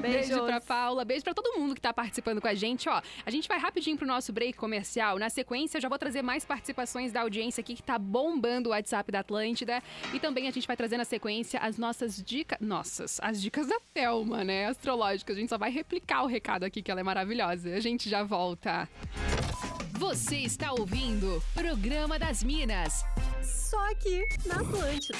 Beijo 0.00 0.28
Beijos. 0.28 0.40
pra 0.46 0.60
Paula, 0.60 1.04
beijo 1.04 1.24
pra 1.24 1.34
todo 1.34 1.58
mundo 1.58 1.74
que 1.74 1.80
tá 1.80 1.92
participando 1.92 2.40
com 2.40 2.48
a 2.48 2.54
gente, 2.54 2.88
ó. 2.88 3.00
A 3.24 3.30
gente 3.30 3.48
vai 3.48 3.58
rapidinho 3.58 3.96
pro 3.96 4.06
nosso 4.06 4.32
break 4.32 4.56
comercial. 4.56 5.18
Na 5.18 5.30
sequência, 5.30 5.78
eu 5.78 5.82
já 5.82 5.88
vou 5.88 5.98
trazer 5.98 6.22
mais 6.22 6.44
participações 6.44 7.12
da 7.12 7.20
audiência 7.22 7.60
aqui 7.60 7.74
que 7.74 7.82
tá 7.82 7.98
bombando 7.98 8.68
o 8.68 8.72
WhatsApp 8.72 9.10
da 9.10 9.20
Atlântida. 9.20 9.82
E 10.12 10.20
também 10.20 10.48
a 10.48 10.50
gente 10.50 10.66
vai 10.66 10.76
trazer 10.76 10.96
na 10.96 11.04
sequência 11.04 11.58
as 11.60 11.76
nossas 11.78 12.22
dicas. 12.22 12.58
Nossas, 12.60 13.18
as 13.22 13.40
dicas 13.40 13.66
da 13.66 13.78
Thelma, 13.92 14.44
né? 14.44 14.66
Astrológicas. 14.66 15.36
A 15.36 15.40
gente 15.40 15.48
só 15.48 15.58
vai 15.58 15.70
replicar 15.70 16.22
o 16.22 16.26
recado 16.26 16.64
aqui, 16.64 16.82
que 16.82 16.90
ela 16.90 17.00
é 17.00 17.04
maravilhosa. 17.04 17.61
A 17.66 17.80
gente 17.80 18.08
já 18.10 18.22
volta. 18.22 18.88
Você 19.92 20.38
está 20.38 20.72
ouvindo 20.72 21.42
Programa 21.54 22.18
das 22.18 22.42
Minas. 22.42 23.04
Só 23.42 23.90
aqui 23.90 24.26
na 24.46 24.56
Atlântida. 24.56 25.18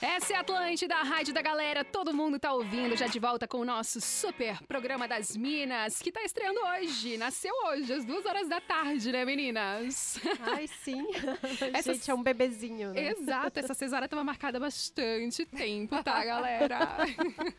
Essa 0.00 0.34
é 0.34 0.36
a 0.36 0.40
Atlântida, 0.40 0.94
a 0.94 1.02
rádio 1.02 1.34
da 1.34 1.42
galera. 1.42 1.84
Todo 1.84 2.14
mundo 2.14 2.38
tá 2.38 2.52
ouvindo, 2.52 2.96
já 2.96 3.08
de 3.08 3.18
volta 3.18 3.48
com 3.48 3.58
o 3.58 3.64
nosso 3.64 4.00
super 4.00 4.56
programa 4.68 5.08
das 5.08 5.36
Minas, 5.36 5.98
que 6.00 6.12
tá 6.12 6.22
estreando 6.22 6.60
hoje. 6.60 7.18
Nasceu 7.18 7.52
hoje, 7.66 7.92
às 7.92 8.04
duas 8.04 8.24
horas 8.24 8.48
da 8.48 8.60
tarde, 8.60 9.10
né, 9.10 9.24
meninas? 9.24 10.20
Ai, 10.40 10.68
sim. 10.68 11.04
Essa- 11.74 11.94
Gente, 11.94 12.08
é 12.12 12.14
um 12.14 12.22
bebezinho, 12.22 12.92
né? 12.92 13.08
Exato, 13.10 13.58
essa 13.58 13.74
cesárea 13.74 14.06
tava 14.08 14.22
marcada 14.22 14.58
há 14.58 14.60
bastante 14.60 15.44
tempo, 15.44 16.00
tá, 16.04 16.24
galera? 16.24 16.78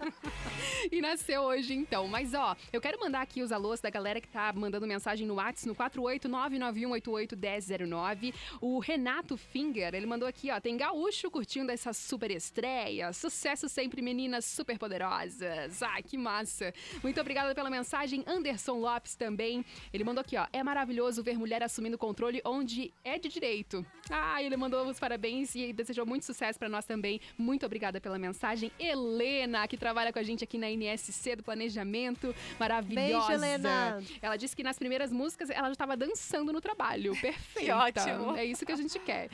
e 0.90 1.02
nasceu 1.02 1.42
hoje, 1.42 1.74
então. 1.74 2.08
Mas, 2.08 2.34
ó, 2.34 2.56
eu 2.72 2.80
quero 2.80 2.98
mandar 3.02 3.20
aqui 3.22 3.42
os 3.42 3.52
alôs 3.52 3.82
da 3.82 3.90
galera 3.90 4.22
que 4.22 4.30
tá 4.30 4.54
mandando 4.54 4.88
mensagem 4.88 5.28
no 5.28 5.34
WhatsApp 5.36 5.68
no 5.68 5.76
48991881009. 5.76 8.34
O 8.62 8.80
Renato 8.80 9.36
Finger, 9.36 9.94
ele 9.94 10.06
mandou 10.06 10.26
aqui, 10.28 10.50
ó, 10.52 10.60
tem 10.62 10.78
gaúcho 10.78 11.30
curtindo 11.30 11.70
essa 11.72 11.92
super 11.92 12.29
estreia. 12.34 13.12
Sucesso 13.14 13.68
sempre, 13.70 14.02
meninas 14.02 14.46
super 14.46 14.78
poderosas. 14.78 15.82
Ai, 15.82 16.04
que 16.04 16.18
massa. 16.18 16.74
Muito 17.02 17.20
obrigada 17.20 17.54
pela 17.54 17.70
mensagem. 17.70 18.24
Anderson 18.28 18.80
Lopes 18.80 19.16
também. 19.16 19.66
Ele 19.94 20.04
mandou 20.04 20.22
aqui, 20.22 20.38
ó, 20.38 20.46
é 20.52 20.64
maravilhoso 20.64 21.24
ver 21.24 21.38
mulher 21.38 21.64
assumindo 21.64 21.96
o 21.96 22.00
controle 22.00 22.42
onde 22.46 22.94
é 23.04 23.18
de 23.18 23.30
direito. 23.30 23.86
Ah, 24.10 24.42
ele 24.42 24.56
mandou 24.58 24.86
os 24.88 25.00
parabéns 25.00 25.56
e 25.56 25.72
desejou 25.74 26.06
muito 26.06 26.26
sucesso 26.26 26.58
pra 26.58 26.70
nós 26.70 26.86
também. 26.86 27.20
Muito 27.38 27.66
obrigada 27.66 28.02
pela 28.02 28.18
mensagem. 28.18 28.72
Helena, 28.80 29.68
que 29.68 29.78
trabalha 29.78 30.12
com 30.12 30.20
a 30.20 30.24
gente 30.24 30.44
aqui 30.44 30.58
na 30.58 30.70
NSC 30.70 31.36
do 31.36 31.44
Planejamento. 31.44 32.34
Maravilhosa. 32.60 33.28
Beijo, 33.28 33.32
Helena. 33.32 34.04
Ela 34.22 34.36
disse 34.38 34.56
que 34.56 34.64
nas 34.64 34.78
primeiras 34.78 35.12
músicas 35.12 35.50
ela 35.50 35.68
já 35.68 35.74
estava 35.74 35.96
dançando 35.96 36.52
no 36.52 36.62
trabalho. 36.62 37.14
Perfeita. 37.22 37.76
ótimo. 37.78 38.36
É 38.36 38.46
isso 38.46 38.66
que 38.66 38.72
a 38.72 38.76
gente 38.76 38.98
quer. 39.00 39.30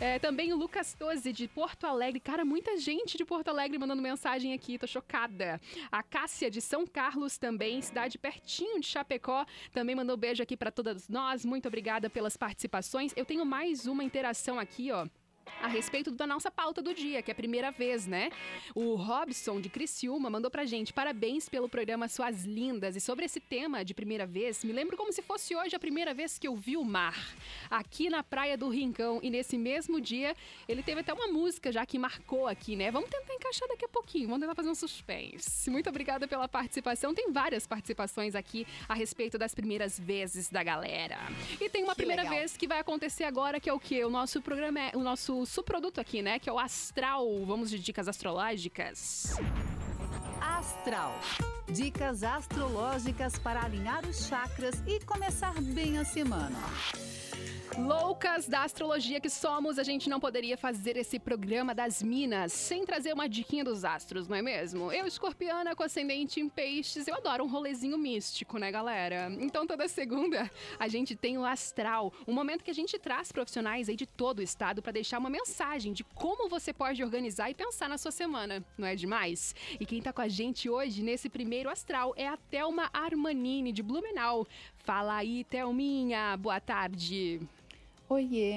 É, 0.00 0.18
também 0.18 0.52
o 0.52 0.56
Lucas 0.56 0.94
Toze, 0.94 1.32
de 1.32 1.48
Porto 1.48 1.84
Alegre. 1.86 2.20
Cara, 2.20 2.39
muita 2.44 2.76
gente 2.76 3.16
de 3.16 3.24
Porto 3.24 3.48
Alegre 3.48 3.78
mandando 3.78 4.02
mensagem 4.02 4.52
aqui, 4.52 4.78
tô 4.78 4.86
chocada. 4.86 5.60
A 5.90 6.02
Cássia, 6.02 6.50
de 6.50 6.60
São 6.60 6.86
Carlos 6.86 7.38
também, 7.38 7.80
cidade 7.80 8.18
pertinho 8.18 8.80
de 8.80 8.86
Chapecó, 8.86 9.44
também 9.72 9.94
mandou 9.94 10.16
beijo 10.16 10.42
aqui 10.42 10.56
para 10.56 10.70
todas 10.70 11.08
nós. 11.08 11.44
Muito 11.44 11.68
obrigada 11.68 12.10
pelas 12.10 12.36
participações. 12.36 13.12
Eu 13.16 13.24
tenho 13.24 13.44
mais 13.44 13.86
uma 13.86 14.04
interação 14.04 14.58
aqui, 14.58 14.90
ó 14.90 15.06
a 15.62 15.66
respeito 15.68 16.10
da 16.10 16.26
nossa 16.26 16.50
pauta 16.50 16.80
do 16.80 16.94
dia, 16.94 17.20
que 17.22 17.30
é 17.30 17.32
a 17.32 17.34
primeira 17.34 17.70
vez, 17.70 18.06
né? 18.06 18.30
O 18.74 18.94
Robson 18.94 19.60
de 19.60 19.68
Criciúma 19.68 20.30
mandou 20.30 20.50
pra 20.50 20.64
gente 20.64 20.90
parabéns 20.92 21.48
pelo 21.50 21.68
programa 21.68 22.08
Suas 22.08 22.44
Lindas. 22.44 22.96
E 22.96 23.00
sobre 23.00 23.26
esse 23.26 23.40
tema 23.40 23.84
de 23.84 23.92
primeira 23.92 24.26
vez, 24.26 24.64
me 24.64 24.72
lembro 24.72 24.96
como 24.96 25.12
se 25.12 25.20
fosse 25.20 25.54
hoje 25.54 25.76
a 25.76 25.78
primeira 25.78 26.14
vez 26.14 26.38
que 26.38 26.48
eu 26.48 26.56
vi 26.56 26.76
o 26.78 26.84
mar, 26.84 27.14
aqui 27.70 28.08
na 28.08 28.22
Praia 28.22 28.56
do 28.56 28.70
Rincão. 28.70 29.20
E 29.22 29.28
nesse 29.28 29.58
mesmo 29.58 30.00
dia, 30.00 30.34
ele 30.66 30.82
teve 30.82 31.00
até 31.00 31.12
uma 31.12 31.26
música 31.26 31.70
já 31.70 31.84
que 31.84 31.98
marcou 31.98 32.46
aqui, 32.48 32.74
né? 32.74 32.90
Vamos 32.90 33.10
tentar 33.10 33.34
encaixar 33.34 33.68
daqui 33.68 33.84
a 33.84 33.88
pouquinho, 33.88 34.28
vamos 34.28 34.40
tentar 34.40 34.54
fazer 34.54 34.70
um 34.70 34.74
suspense. 34.74 35.68
Muito 35.68 35.90
obrigada 35.90 36.26
pela 36.26 36.48
participação. 36.48 37.14
Tem 37.14 37.30
várias 37.30 37.66
participações 37.66 38.34
aqui 38.34 38.66
a 38.88 38.94
respeito 38.94 39.36
das 39.36 39.54
primeiras 39.54 39.98
vezes 40.00 40.48
da 40.48 40.62
galera. 40.62 41.18
E 41.60 41.68
tem 41.68 41.82
uma 41.84 41.92
Que 41.92 41.98
primeira 41.98 42.22
legal. 42.22 42.38
vez 42.38 42.56
que 42.56 42.66
vai 42.66 42.78
acontecer 42.78 43.24
agora, 43.24 43.60
que 43.60 43.68
é 43.68 43.72
o 43.72 43.78
quê? 43.78 44.02
O 44.04 44.10
nosso 44.10 44.40
programa 44.40 44.80
é 44.80 44.96
o 44.96 45.00
nosso 45.00 45.29
subproduto 45.46 46.00
aqui, 46.00 46.22
né? 46.22 46.38
Que 46.38 46.48
é 46.48 46.52
o 46.52 46.58
Astral. 46.58 47.26
Vamos 47.44 47.70
de 47.70 47.78
dicas 47.78 48.08
astrológicas. 48.08 49.36
Astral. 50.40 51.18
Dicas 51.68 52.22
astrológicas 52.22 53.38
para 53.38 53.62
alinhar 53.62 54.04
os 54.06 54.26
chakras 54.26 54.82
e 54.86 55.00
começar 55.00 55.54
bem 55.60 55.98
a 55.98 56.04
semana. 56.04 56.58
Loucas 57.78 58.48
da 58.48 58.64
astrologia 58.64 59.20
que 59.20 59.30
somos, 59.30 59.78
a 59.78 59.84
gente 59.84 60.10
não 60.10 60.18
poderia 60.18 60.56
fazer 60.56 60.96
esse 60.96 61.18
programa 61.18 61.74
das 61.74 62.02
Minas 62.02 62.52
sem 62.52 62.84
trazer 62.84 63.12
uma 63.12 63.28
diquinha 63.28 63.62
dos 63.62 63.84
astros, 63.84 64.26
não 64.26 64.36
é 64.36 64.42
mesmo? 64.42 64.90
Eu, 64.92 65.06
escorpiana 65.06 65.74
com 65.76 65.82
ascendente 65.82 66.40
em 66.40 66.48
peixes, 66.48 67.06
eu 67.06 67.14
adoro 67.14 67.44
um 67.44 67.48
rolezinho 67.48 67.96
místico, 67.96 68.58
né, 68.58 68.72
galera? 68.72 69.30
Então 69.38 69.66
toda 69.66 69.86
segunda 69.86 70.50
a 70.78 70.88
gente 70.88 71.14
tem 71.14 71.38
o 71.38 71.44
Astral, 71.44 72.12
um 72.26 72.34
momento 72.34 72.64
que 72.64 72.70
a 72.70 72.74
gente 72.74 72.98
traz 72.98 73.30
profissionais 73.30 73.88
aí 73.88 73.96
de 73.96 74.06
todo 74.06 74.40
o 74.40 74.42
estado 74.42 74.82
para 74.82 74.92
deixar 74.92 75.18
uma 75.18 75.30
mensagem 75.30 75.92
de 75.92 76.02
como 76.02 76.48
você 76.48 76.72
pode 76.72 77.02
organizar 77.04 77.50
e 77.50 77.54
pensar 77.54 77.88
na 77.88 77.98
sua 77.98 78.10
semana, 78.10 78.64
não 78.76 78.86
é 78.86 78.96
demais? 78.96 79.54
E 79.78 79.86
quem 79.86 80.02
tá 80.02 80.12
com 80.12 80.22
a 80.22 80.28
gente 80.28 80.68
hoje 80.68 81.02
nesse 81.02 81.28
primeiro 81.28 81.70
Astral 81.70 82.14
é 82.16 82.26
a 82.26 82.36
Thelma 82.36 82.90
Armanini 82.92 83.72
de 83.72 83.82
Blumenau. 83.82 84.46
Fala 84.78 85.16
aí, 85.16 85.44
Thelminha, 85.44 86.36
boa 86.36 86.60
tarde. 86.60 87.40
Oiê! 88.12 88.54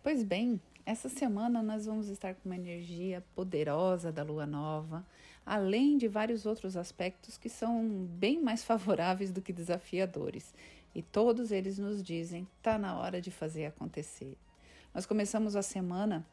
Pois 0.00 0.22
bem, 0.22 0.60
essa 0.86 1.08
semana 1.08 1.60
nós 1.60 1.86
vamos 1.86 2.06
estar 2.06 2.36
com 2.36 2.48
uma 2.48 2.54
energia 2.54 3.20
poderosa 3.34 4.12
da 4.12 4.22
lua 4.22 4.46
nova, 4.46 5.04
além 5.44 5.98
de 5.98 6.06
vários 6.06 6.46
outros 6.46 6.76
aspectos 6.76 7.36
que 7.36 7.48
são 7.48 8.06
bem 8.12 8.40
mais 8.40 8.62
favoráveis 8.62 9.32
do 9.32 9.42
que 9.42 9.52
desafiadores. 9.52 10.54
E 10.94 11.02
todos 11.02 11.50
eles 11.50 11.78
nos 11.78 12.00
dizem: 12.00 12.46
tá 12.62 12.78
na 12.78 12.96
hora 12.96 13.20
de 13.20 13.32
fazer 13.32 13.66
acontecer. 13.66 14.38
Nós 14.94 15.04
começamos 15.04 15.56
a 15.56 15.62
semana 15.62 16.24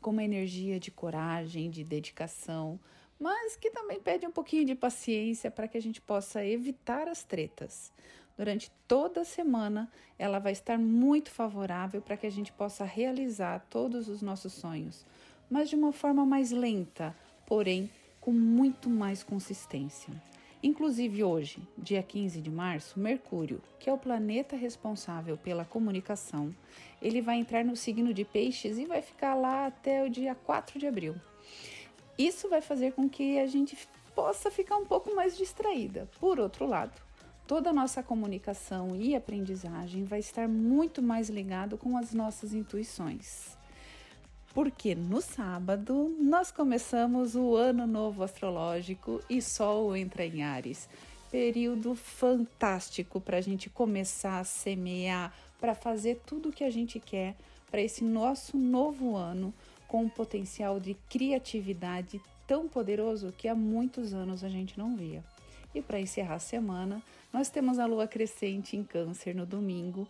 com 0.00 0.10
uma 0.10 0.24
energia 0.24 0.80
de 0.80 0.90
coragem, 0.90 1.70
de 1.70 1.84
dedicação, 1.84 2.80
mas 3.16 3.54
que 3.54 3.70
também 3.70 4.00
pede 4.00 4.26
um 4.26 4.32
pouquinho 4.32 4.64
de 4.64 4.74
paciência 4.74 5.52
para 5.52 5.68
que 5.68 5.78
a 5.78 5.80
gente 5.80 6.00
possa 6.00 6.44
evitar 6.44 7.06
as 7.06 7.22
tretas. 7.22 7.92
Durante 8.42 8.72
toda 8.88 9.20
a 9.20 9.24
semana, 9.24 9.88
ela 10.18 10.40
vai 10.40 10.50
estar 10.50 10.76
muito 10.76 11.30
favorável 11.30 12.02
para 12.02 12.16
que 12.16 12.26
a 12.26 12.30
gente 12.30 12.50
possa 12.50 12.84
realizar 12.84 13.64
todos 13.70 14.08
os 14.08 14.20
nossos 14.20 14.52
sonhos, 14.54 15.06
mas 15.48 15.70
de 15.70 15.76
uma 15.76 15.92
forma 15.92 16.26
mais 16.26 16.50
lenta, 16.50 17.16
porém 17.46 17.88
com 18.20 18.32
muito 18.32 18.90
mais 18.90 19.22
consistência. 19.22 20.12
Inclusive 20.60 21.22
hoje, 21.22 21.62
dia 21.78 22.02
15 22.02 22.40
de 22.40 22.50
março, 22.50 22.98
Mercúrio, 22.98 23.62
que 23.78 23.88
é 23.88 23.92
o 23.92 23.96
planeta 23.96 24.56
responsável 24.56 25.36
pela 25.36 25.64
comunicação, 25.64 26.52
ele 27.00 27.22
vai 27.22 27.36
entrar 27.36 27.64
no 27.64 27.76
signo 27.76 28.12
de 28.12 28.24
Peixes 28.24 28.76
e 28.76 28.86
vai 28.86 29.02
ficar 29.02 29.36
lá 29.36 29.66
até 29.66 30.02
o 30.02 30.10
dia 30.10 30.34
4 30.34 30.80
de 30.80 30.88
abril. 30.88 31.14
Isso 32.18 32.48
vai 32.48 32.60
fazer 32.60 32.90
com 32.90 33.08
que 33.08 33.38
a 33.38 33.46
gente 33.46 33.78
possa 34.16 34.50
ficar 34.50 34.78
um 34.78 34.84
pouco 34.84 35.14
mais 35.14 35.36
distraída. 35.36 36.10
Por 36.18 36.40
outro 36.40 36.66
lado, 36.66 37.00
toda 37.46 37.70
a 37.70 37.72
nossa 37.72 38.02
comunicação 38.02 38.94
e 38.96 39.14
aprendizagem 39.14 40.04
vai 40.04 40.20
estar 40.20 40.48
muito 40.48 41.02
mais 41.02 41.28
ligado 41.28 41.76
com 41.76 41.96
as 41.96 42.12
nossas 42.12 42.52
intuições. 42.52 43.56
Porque 44.54 44.94
no 44.94 45.20
sábado 45.20 46.14
nós 46.20 46.50
começamos 46.50 47.34
o 47.34 47.56
ano 47.56 47.86
novo 47.86 48.22
astrológico 48.22 49.20
e 49.28 49.40
Sol 49.40 49.96
entra 49.96 50.26
em 50.26 50.42
Ares. 50.42 50.88
Período 51.30 51.94
fantástico 51.94 53.18
para 53.18 53.38
a 53.38 53.40
gente 53.40 53.70
começar 53.70 54.38
a 54.38 54.44
semear, 54.44 55.32
para 55.58 55.74
fazer 55.74 56.20
tudo 56.26 56.50
o 56.50 56.52
que 56.52 56.64
a 56.64 56.70
gente 56.70 57.00
quer 57.00 57.34
para 57.70 57.80
esse 57.80 58.04
nosso 58.04 58.58
novo 58.58 59.16
ano 59.16 59.54
com 59.88 60.02
um 60.02 60.08
potencial 60.08 60.78
de 60.78 60.94
criatividade 61.08 62.20
tão 62.46 62.68
poderoso 62.68 63.32
que 63.36 63.48
há 63.48 63.54
muitos 63.54 64.12
anos 64.12 64.44
a 64.44 64.48
gente 64.50 64.78
não 64.78 64.94
via. 64.94 65.24
E 65.74 65.80
para 65.80 65.98
encerrar 65.98 66.34
a 66.34 66.38
semana, 66.38 67.02
nós 67.32 67.48
temos 67.48 67.78
a 67.78 67.86
lua 67.86 68.06
crescente 68.06 68.76
em 68.76 68.84
Câncer 68.84 69.34
no 69.34 69.46
domingo, 69.46 70.06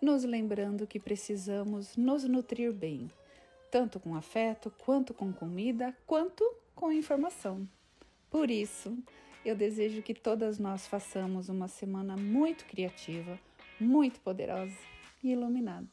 nos 0.00 0.24
lembrando 0.24 0.86
que 0.86 1.00
precisamos 1.00 1.96
nos 1.96 2.24
nutrir 2.24 2.72
bem, 2.72 3.10
tanto 3.70 3.98
com 3.98 4.14
afeto, 4.14 4.72
quanto 4.84 5.14
com 5.14 5.32
comida, 5.32 5.96
quanto 6.06 6.44
com 6.74 6.92
informação. 6.92 7.68
Por 8.30 8.50
isso, 8.50 8.96
eu 9.44 9.56
desejo 9.56 10.02
que 10.02 10.14
todas 10.14 10.58
nós 10.58 10.86
façamos 10.86 11.48
uma 11.48 11.68
semana 11.68 12.16
muito 12.16 12.64
criativa, 12.66 13.38
muito 13.80 14.20
poderosa 14.20 14.76
e 15.22 15.32
iluminada. 15.32 15.88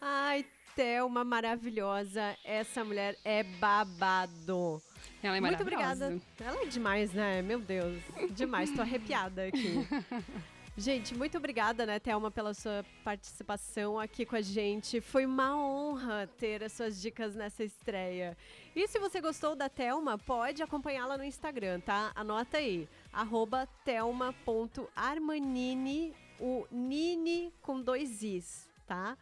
Ai, 0.00 0.44
Thelma 0.74 1.24
maravilhosa. 1.24 2.36
Essa 2.44 2.84
mulher 2.84 3.16
é 3.24 3.42
babado. 3.42 4.82
Ela 5.26 5.36
é 5.36 5.40
Muito 5.40 5.62
obrigada. 5.62 6.18
Ela 6.40 6.62
é 6.62 6.66
demais, 6.66 7.12
né? 7.12 7.42
Meu 7.42 7.60
Deus. 7.60 8.00
Demais. 8.30 8.70
Tô 8.70 8.82
arrepiada 8.82 9.46
aqui. 9.46 9.86
Gente, 10.78 11.14
muito 11.14 11.38
obrigada, 11.38 11.86
né, 11.86 11.98
Thelma, 11.98 12.30
pela 12.30 12.52
sua 12.52 12.84
participação 13.02 13.98
aqui 13.98 14.26
com 14.26 14.36
a 14.36 14.42
gente. 14.42 15.00
Foi 15.00 15.24
uma 15.24 15.56
honra 15.56 16.28
ter 16.38 16.62
as 16.62 16.72
suas 16.72 17.00
dicas 17.00 17.34
nessa 17.34 17.64
estreia. 17.64 18.36
E 18.74 18.86
se 18.86 18.98
você 18.98 19.18
gostou 19.18 19.56
da 19.56 19.70
Thelma, 19.70 20.18
pode 20.18 20.62
acompanhá-la 20.62 21.16
no 21.16 21.24
Instagram, 21.24 21.80
tá? 21.80 22.12
Anota 22.14 22.58
aí, 22.58 22.86
arroba 23.10 23.66
thelma.armanini, 23.86 26.12
o 26.38 26.66
Nini 26.70 27.54
com 27.62 27.80
dois 27.80 28.22
Is, 28.22 28.65
tá? 28.86 29.16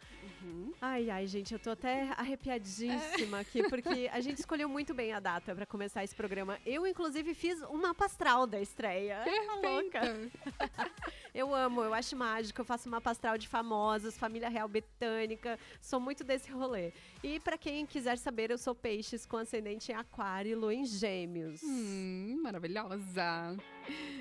Ai, 0.81 1.09
ai, 1.11 1.27
gente, 1.27 1.55
eu 1.55 1.59
tô 1.59 1.71
até 1.71 2.11
arrepiadíssima 2.17 3.41
aqui, 3.41 3.63
porque 3.69 4.11
a 4.13 4.21
gente 4.21 4.39
escolheu 4.39 4.69
muito 4.69 4.93
bem 4.93 5.13
a 5.13 5.21
data 5.21 5.55
pra 5.55 5.65
começar 5.65 6.05
esse 6.05 6.15
programa. 6.15 6.59
Eu, 6.67 6.87
inclusive, 6.87 7.35
fiz 7.35 7.63
um 7.63 7.81
mapa 7.81 8.05
astral 8.05 8.47
da 8.47 8.61
estreia. 8.61 9.23
Tá 9.25 9.55
louca. 9.69 10.01
Eu 11.35 11.53
amo, 11.53 11.83
eu 11.83 11.93
acho 11.93 12.15
mágico, 12.15 12.61
eu 12.61 12.65
faço 12.65 12.89
mapa 12.89 13.11
astral 13.11 13.37
de 13.37 13.49
famosos, 13.49 14.17
família 14.17 14.49
real 14.49 14.69
britânica, 14.69 15.59
sou 15.81 15.99
muito 15.99 16.23
desse 16.23 16.49
rolê. 16.49 16.93
E 17.25 17.41
pra 17.41 17.59
quem 17.59 17.85
quiser 17.85 18.17
saber, 18.19 18.53
eu 18.53 18.59
sou 18.59 18.73
peixes 18.73 19.27
com 19.27 19.37
ascendente 19.39 19.91
em 19.91 19.97
aquário 19.97 20.53
e 20.53 20.55
lua 20.55 20.73
em 20.73 20.85
gêmeos. 20.85 21.61
Hum, 21.65 22.41
maravilhosa. 22.41 23.57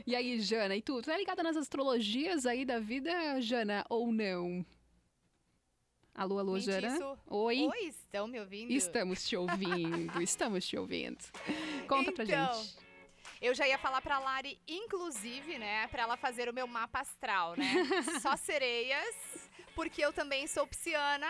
E 0.08 0.16
aí, 0.16 0.40
Jana, 0.40 0.76
e 0.76 0.82
tu? 0.82 1.04
Tu 1.04 1.12
é 1.12 1.18
ligada 1.20 1.44
nas 1.44 1.56
astrologias 1.56 2.48
aí 2.48 2.66
da 2.66 2.80
vida, 2.80 3.40
Jana, 3.42 3.86
ou 3.90 4.12
não? 4.12 4.66
Alô, 6.15 6.38
alô, 6.38 6.60
Jana? 6.60 6.89
Mentiço. 6.91 7.17
Oi? 7.28 7.67
Oi, 7.67 7.86
estão 7.88 8.28
me 8.28 8.39
ouvindo? 8.39 8.71
Estamos 8.71 9.28
te 9.28 9.36
ouvindo, 9.36 10.21
estamos 10.21 10.65
te 10.67 10.78
ouvindo. 10.78 11.17
Conta 11.88 12.12
pra 12.12 12.23
Então, 12.23 12.54
gente. 12.63 12.78
Eu 13.41 13.54
já 13.56 13.67
ia 13.67 13.78
falar 13.80 13.99
pra 14.02 14.19
Lari, 14.19 14.58
inclusive, 14.67 15.58
né, 15.58 15.88
pra 15.88 16.04
ela 16.04 16.15
fazer 16.15 16.47
o 16.47 16.54
meu 16.54 16.67
mapa 16.67 16.99
astral, 16.99 17.56
né? 17.58 17.65
Só 18.21 18.38
sereias, 18.38 19.15
porque 19.76 20.06
eu 20.06 20.13
também 20.13 20.45
sou 20.47 20.67
pisciana. 20.67 21.28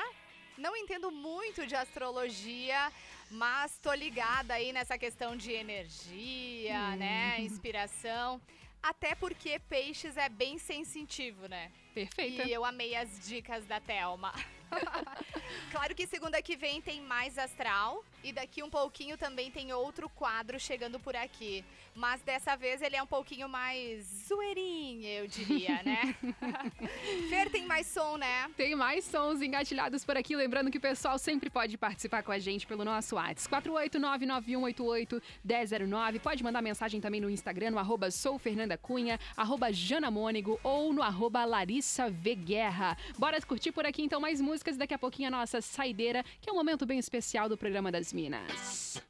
Não 0.58 0.76
entendo 0.76 1.10
muito 1.10 1.66
de 1.66 1.76
astrologia, 1.76 2.92
mas 3.32 3.80
tô 3.80 3.92
ligada 3.94 4.54
aí 4.54 4.72
nessa 4.74 4.98
questão 4.98 5.36
de 5.36 5.52
energia, 5.52 6.96
né, 6.98 7.40
inspiração. 7.40 8.40
Até 8.82 9.16
porque 9.16 9.60
peixes 9.70 10.18
é 10.18 10.28
bem 10.28 10.58
sensitivo, 10.60 11.48
né? 11.48 11.72
Perfeita. 11.94 12.44
E 12.44 12.52
eu 12.52 12.66
amei 12.66 12.96
as 12.96 13.28
dicas 13.28 13.66
da 13.66 13.80
Thelma. 13.80 14.34
claro 15.72 15.94
que 15.94 16.08
segunda 16.08 16.42
que 16.42 16.56
vem 16.56 16.82
tem 16.82 17.00
mais 17.02 17.38
astral 17.38 18.04
e 18.24 18.34
daqui 18.34 18.64
um 18.64 18.70
pouquinho 18.70 19.18
também 19.18 19.52
tem 19.52 19.74
outro 19.74 20.08
quadro 20.10 20.58
chegando 20.60 21.00
por 21.00 21.16
aqui. 21.16 21.64
Mas 21.94 22.24
dessa 22.24 22.56
vez 22.56 22.82
ele 22.82 22.96
é 22.96 23.04
um 23.04 23.08
pouquinho 23.08 23.48
mais 23.48 24.04
zoeirinho, 24.28 25.06
eu 25.06 25.28
diria, 25.28 25.84
né? 25.84 26.16
Fer 27.30 27.52
tem 27.52 27.68
mais 27.68 27.86
som, 27.86 28.18
né? 28.18 28.50
Tem 28.58 28.76
mais 28.76 29.06
sons 29.06 29.40
engatilhados 29.42 30.04
por 30.04 30.18
aqui. 30.18 30.36
Lembrando 30.36 30.72
que 30.72 30.80
o 30.80 30.82
pessoal 30.82 31.20
sempre 31.20 31.52
pode 31.52 31.78
participar 31.78 32.24
com 32.24 32.32
a 32.32 32.40
gente 32.40 32.66
pelo 32.66 32.84
nosso 32.84 33.16
WhatsApp. 33.16 33.70
48991881009. 33.90 36.20
Pode 36.20 36.44
mandar 36.44 36.64
mensagem 36.64 37.00
também 37.00 37.22
no 37.22 37.30
Instagram, 37.30 37.70
no 37.72 37.78
arroba 37.78 38.10
soufernandacunha, 38.10 39.20
arroba 39.38 39.72
janamônego 39.72 40.60
ou 40.64 40.92
no 40.92 41.04
arroba 41.04 41.46
Larissa 41.46 41.83
V. 42.12 42.36
Guerra. 42.36 42.98
Bora 43.18 43.40
curtir 43.42 43.72
por 43.72 43.86
aqui 43.86 44.02
então 44.02 44.20
mais 44.20 44.40
músicas. 44.40 44.78
Daqui 44.78 44.94
a 44.94 45.00
pouquinho 45.00 45.28
a 45.28 45.32
nossa 45.32 45.62
saideira, 45.62 46.24
que 46.42 46.50
é 46.50 46.54
um 46.54 46.56
momento 46.56 46.86
bem 46.86 47.00
especial 47.00 47.50
do 47.50 47.58
programa 47.58 47.92
das 47.92 48.14
Minas. 48.14 49.02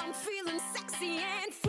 I'm 0.00 0.12
feeling 0.14 0.58
sexy 0.72 1.18
and 1.18 1.52
free. 1.52 1.67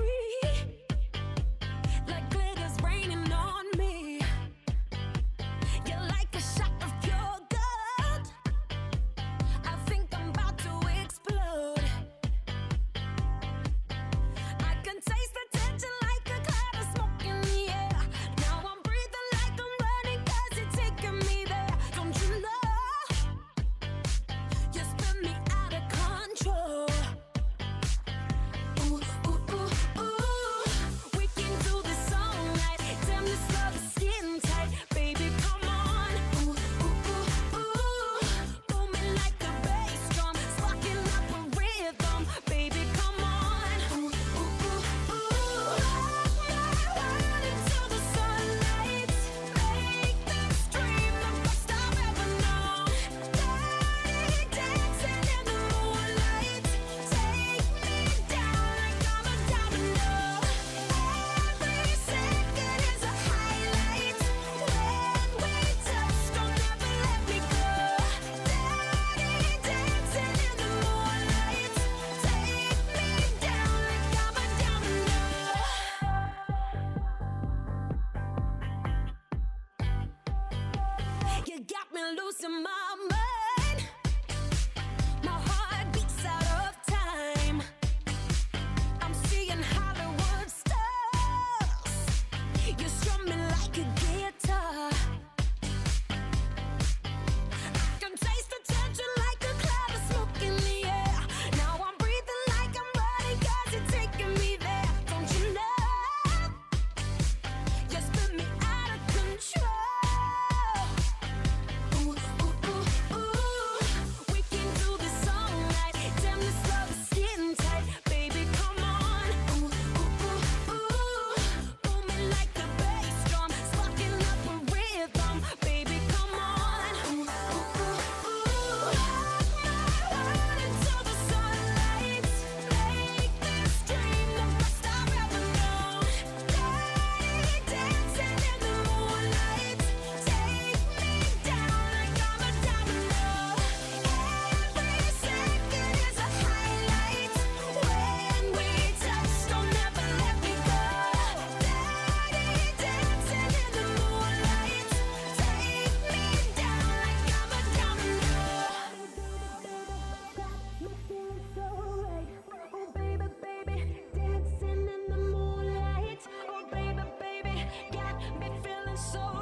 so 169.00 169.39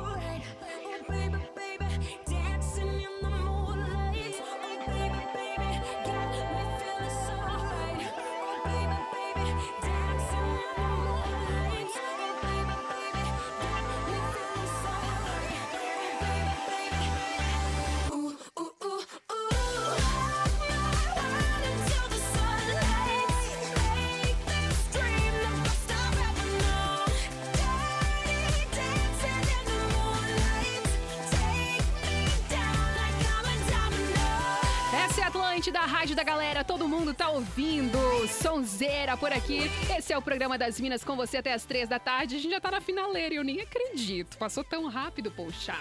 Atlântida, 35.21 35.79
a 35.79 35.85
rádio 35.85 36.15
da 36.15 36.23
galera, 36.23 36.63
todo 36.63 36.87
mundo 36.87 37.13
tá 37.13 37.29
ouvindo. 37.29 37.97
Sonzeira 38.27 39.17
por 39.17 39.31
aqui. 39.31 39.69
Esse 39.97 40.13
é 40.13 40.17
o 40.17 40.21
programa 40.21 40.57
das 40.57 40.79
Minas 40.79 41.03
com 41.03 41.15
você 41.15 41.37
até 41.37 41.53
as 41.53 41.65
três 41.65 41.89
da 41.89 41.99
tarde. 41.99 42.35
A 42.35 42.39
gente 42.39 42.51
já 42.51 42.61
tá 42.61 42.71
na 42.71 42.81
finaleira 42.81 43.33
e 43.33 43.37
eu 43.37 43.43
nem 43.43 43.61
acredito. 43.61 44.37
Passou 44.37 44.63
tão 44.63 44.87
rápido, 44.87 45.31
poxa. 45.31 45.75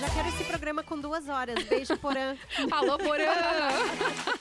Já 0.00 0.08
quero 0.10 0.28
esse 0.28 0.44
programa 0.44 0.82
com 0.82 0.98
duas 0.98 1.28
horas. 1.28 1.62
Beijo, 1.64 1.96
Porã. 1.98 2.34
Alô, 2.72 2.96
Porã! 2.98 3.24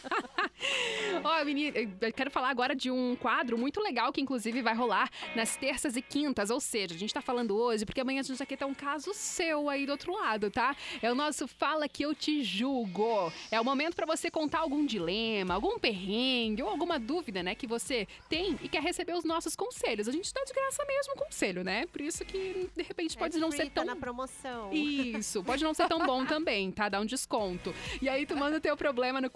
Menina, 1.45 1.77
eu 1.77 2.13
quero 2.13 2.29
falar 2.31 2.49
agora 2.49 2.75
de 2.75 2.91
um 2.91 3.15
quadro 3.15 3.57
muito 3.57 3.81
legal 3.81 4.11
que, 4.11 4.21
inclusive, 4.21 4.61
vai 4.61 4.75
rolar 4.75 5.09
nas 5.35 5.55
terças 5.55 5.95
e 5.95 6.01
quintas. 6.01 6.49
Ou 6.49 6.59
seja, 6.59 6.93
a 6.93 6.97
gente 6.97 7.13
tá 7.13 7.21
falando 7.21 7.55
hoje 7.57 7.85
porque 7.85 8.01
amanhã 8.01 8.19
a 8.19 8.23
gente 8.23 8.37
vai 8.37 8.45
ter 8.47 8.65
um 8.65 8.73
caso 8.73 9.11
seu 9.13 9.69
aí 9.69 9.85
do 9.85 9.91
outro 9.91 10.13
lado, 10.13 10.51
tá? 10.51 10.75
É 11.01 11.11
o 11.11 11.15
nosso 11.15 11.47
Fala 11.47 11.87
Que 11.87 12.03
Eu 12.03 12.13
Te 12.13 12.43
Julgo. 12.43 13.31
É 13.51 13.59
o 13.59 13.63
momento 13.65 13.95
pra 13.95 14.05
você 14.05 14.29
contar 14.29 14.59
algum 14.59 14.85
dilema, 14.85 15.53
algum 15.53 15.79
perrengue 15.79 16.61
ou 16.63 16.69
alguma 16.69 16.99
dúvida, 16.99 17.41
né, 17.41 17.55
que 17.55 17.65
você 17.67 18.07
tem 18.27 18.57
e 18.61 18.67
quer 18.69 18.81
receber 18.81 19.13
os 19.13 19.23
nossos 19.23 19.55
conselhos. 19.55 20.07
A 20.07 20.11
gente 20.11 20.33
dá 20.33 20.43
de 20.43 20.53
graça 20.53 20.83
mesmo 20.85 21.15
conselho, 21.15 21.63
né? 21.63 21.85
Por 21.87 22.01
isso 22.01 22.23
que, 22.25 22.69
de 22.75 22.83
repente, 22.83 23.17
pode 23.17 23.37
É 23.37 23.39
não 23.39 23.51
ser 23.51 23.65
tá 23.65 23.81
tão 23.81 23.85
na 23.85 23.95
promoção. 23.95 24.71
isso, 24.73 25.43
pode 25.43 25.63
não 25.63 25.73
ser 25.73 25.87
tão 25.87 26.05
bom 26.05 26.25
também, 26.27 26.71
tá? 26.71 26.89
Dá 26.89 26.99
um 26.99 27.05
desconto. 27.05 27.73
E 28.01 28.09
aí 28.09 28.25
tu 28.25 28.35
manda 28.35 28.57
o 28.57 28.61
teu 28.61 28.75
problema 28.75 29.21
no 29.21 29.29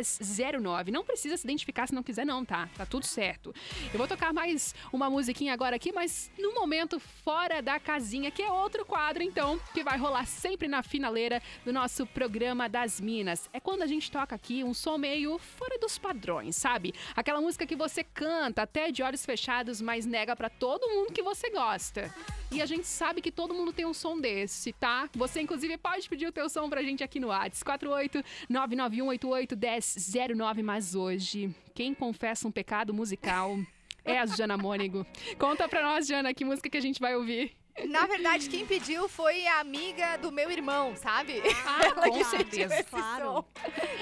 1009. 0.00 0.90
Não 0.90 1.04
precisa 1.04 1.36
se 1.36 1.46
identificar 1.46 1.86
se 1.86 1.94
não 1.94 2.02
quiser, 2.02 2.24
não, 2.24 2.44
tá? 2.44 2.68
Tá 2.76 2.86
tudo 2.86 3.06
certo. 3.06 3.54
Eu 3.92 3.98
vou 3.98 4.08
tocar 4.08 4.32
mais 4.32 4.74
uma 4.92 5.10
musiquinha 5.10 5.52
agora 5.52 5.76
aqui, 5.76 5.92
mas 5.92 6.30
no 6.38 6.54
momento 6.54 6.98
fora 6.98 7.60
da 7.60 7.78
casinha, 7.78 8.30
que 8.30 8.42
é 8.42 8.50
outro 8.50 8.84
quadro, 8.84 9.22
então, 9.22 9.60
que 9.72 9.82
vai 9.82 9.98
rolar 9.98 10.26
sempre 10.26 10.68
na 10.68 10.82
finaleira 10.82 11.42
do 11.64 11.72
nosso 11.72 12.06
programa 12.06 12.68
das 12.68 13.00
Minas. 13.00 13.48
É 13.52 13.60
quando 13.60 13.82
a 13.82 13.86
gente 13.86 14.10
toca 14.10 14.34
aqui 14.34 14.64
um 14.64 14.74
som 14.74 14.98
meio 14.98 15.38
fora 15.38 15.78
dos 15.78 15.98
padrões, 15.98 16.56
sabe? 16.56 16.94
Aquela 17.14 17.40
música 17.40 17.66
que 17.66 17.76
você 17.76 18.02
canta 18.02 18.62
até 18.62 18.90
de 18.90 19.02
olhos 19.02 19.24
fechados, 19.24 19.80
mas 19.80 20.06
nega 20.06 20.34
para 20.34 20.48
todo 20.48 20.88
mundo 20.88 21.12
que 21.12 21.22
você 21.22 21.50
gosta. 21.50 22.12
E 22.52 22.60
a 22.60 22.66
gente 22.66 22.86
sabe 22.86 23.20
que 23.20 23.30
todo 23.30 23.54
mundo 23.54 23.72
tem 23.72 23.86
um 23.86 23.94
som 23.94 24.18
desse, 24.18 24.72
tá? 24.72 25.08
Você, 25.14 25.40
inclusive, 25.40 25.78
pode 25.78 26.08
pedir 26.08 26.26
o 26.26 26.32
teu 26.32 26.48
som 26.48 26.68
pra 26.68 26.82
gente 26.82 27.04
aqui 27.04 27.20
no 27.20 27.28
WhatsApp. 27.28 27.64
48 27.64 28.24
991 28.48 29.12
09 29.96 30.62
mais 30.62 30.94
hoje. 30.94 31.54
Quem 31.74 31.94
confessa 31.94 32.46
um 32.46 32.52
pecado 32.52 32.92
musical 32.92 33.58
é 34.04 34.18
a 34.18 34.26
Jana 34.26 34.56
Mônigo. 34.56 35.06
Conta 35.38 35.68
pra 35.68 35.82
nós, 35.82 36.06
Jana, 36.06 36.34
que 36.34 36.44
música 36.44 36.68
que 36.68 36.76
a 36.76 36.82
gente 36.82 37.00
vai 37.00 37.14
ouvir. 37.16 37.56
Na 37.88 38.06
verdade, 38.06 38.48
quem 38.48 38.66
pediu 38.66 39.08
foi 39.08 39.46
a 39.46 39.60
amiga 39.60 40.18
do 40.18 40.30
meu 40.30 40.50
irmão, 40.50 40.94
sabe? 40.96 41.40
Ah, 41.64 41.92
com 42.10 42.24
certeza. 42.24 42.82
Claro. 42.84 43.44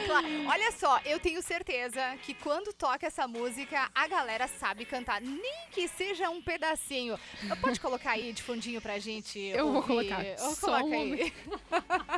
claro. 0.06 0.26
Olha 0.48 0.72
só, 0.72 1.00
eu 1.04 1.20
tenho 1.20 1.40
certeza 1.42 2.00
que 2.22 2.34
quando 2.34 2.72
toca 2.72 3.06
essa 3.06 3.28
música, 3.28 3.88
a 3.94 4.08
galera 4.08 4.48
sabe 4.48 4.84
cantar, 4.84 5.20
nem 5.20 5.68
que 5.70 5.86
seja 5.86 6.28
um 6.30 6.42
pedacinho. 6.42 7.18
Pode 7.60 7.78
colocar 7.78 8.12
aí 8.12 8.32
de 8.32 8.42
fundinho 8.42 8.80
pra 8.80 8.98
gente? 8.98 9.38
Eu 9.38 9.66
ouvir. 9.66 9.74
vou 9.74 9.82
colocar. 9.82 10.24
Eu 10.24 10.56
coloca 10.56 10.84
um 10.84 11.12
aí. 11.12 11.32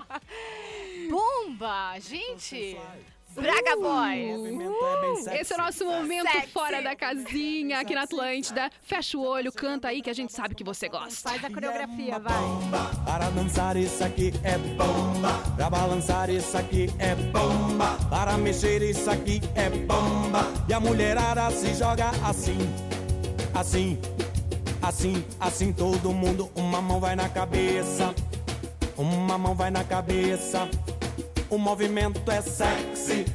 Bomba, 1.10 1.98
gente! 1.98 2.76
Braga 3.34 3.76
Boys. 3.76 5.26
Esse 5.28 5.52
é 5.52 5.56
o 5.56 5.58
nosso 5.58 5.84
momento 5.84 6.30
Sexy. 6.30 6.48
fora 6.48 6.82
da 6.82 6.96
casinha 6.96 7.80
aqui 7.80 7.94
na 7.94 8.02
Atlântida. 8.02 8.70
Fecha 8.82 9.16
o 9.16 9.22
olho, 9.22 9.52
canta 9.52 9.88
aí 9.88 10.02
que 10.02 10.10
a 10.10 10.12
gente 10.12 10.32
sabe 10.32 10.54
que 10.54 10.64
você 10.64 10.88
gosta. 10.88 11.30
Faz 11.30 11.44
a 11.44 11.50
coreografia, 11.50 12.18
vai. 12.18 12.34
Para 13.04 13.30
dançar 13.30 13.76
isso 13.76 14.02
aqui 14.02 14.32
é 14.42 14.58
bomba. 14.58 15.32
Pra 15.56 15.70
balançar 15.70 16.28
isso 16.28 16.56
aqui 16.56 16.88
é 16.98 17.14
bomba. 17.14 17.96
Para 18.08 18.36
mexer 18.36 18.82
isso 18.82 19.08
aqui 19.10 19.40
é 19.54 19.70
bomba. 19.70 20.46
E 20.68 20.72
a 20.72 20.80
mulherada 20.80 21.50
se 21.50 21.74
joga 21.74 22.10
assim, 22.24 22.58
assim, 23.54 23.98
assim, 24.82 25.24
assim. 25.38 25.72
Todo 25.72 26.12
mundo, 26.12 26.50
uma 26.54 26.82
mão 26.82 26.98
vai 26.98 27.14
na 27.14 27.28
cabeça, 27.28 28.12
uma 28.96 29.38
mão 29.38 29.54
vai 29.54 29.70
na 29.70 29.84
cabeça. 29.84 30.68
O 31.50 31.58
movimento 31.58 32.30
é 32.30 32.40
sexy, 32.40 33.26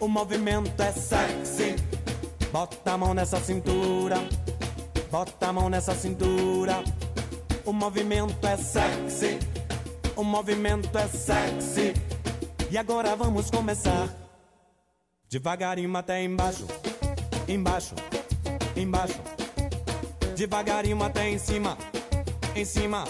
o 0.00 0.08
movimento 0.08 0.82
é 0.82 0.90
sexy. 0.90 1.76
Bota 2.50 2.92
a 2.92 2.98
mão 2.98 3.14
nessa 3.14 3.38
cintura, 3.38 4.16
bota 5.10 5.46
a 5.46 5.52
mão 5.52 5.68
nessa 5.68 5.94
cintura. 5.94 6.82
O 7.64 7.72
movimento 7.72 8.44
é 8.46 8.56
sexy, 8.56 9.38
o 10.16 10.24
movimento 10.24 10.98
é 10.98 11.06
sexy. 11.06 11.94
E 12.68 12.76
agora 12.76 13.14
vamos 13.14 13.48
começar. 13.48 14.08
Devagarinho 15.28 15.96
até 15.96 16.24
embaixo, 16.24 16.66
embaixo, 17.46 17.94
embaixo. 18.76 19.20
Devagarinho 20.34 21.00
até 21.02 21.28
em 21.28 21.38
cima, 21.38 21.78
em 22.56 22.64
cima, 22.64 23.04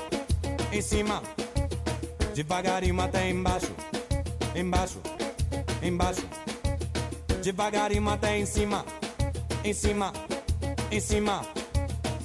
em 0.70 0.82
cima. 0.82 1.22
Devagarinho 2.34 3.00
até 3.00 3.30
embaixo, 3.30 3.72
embaixo, 4.56 5.00
embaixo. 5.82 6.22
Devagarinho 7.42 8.08
até 8.08 8.36
em 8.38 8.46
cima, 8.46 8.84
em 9.62 9.72
cima, 9.72 10.12
em 10.90 11.00
cima. 11.00 11.42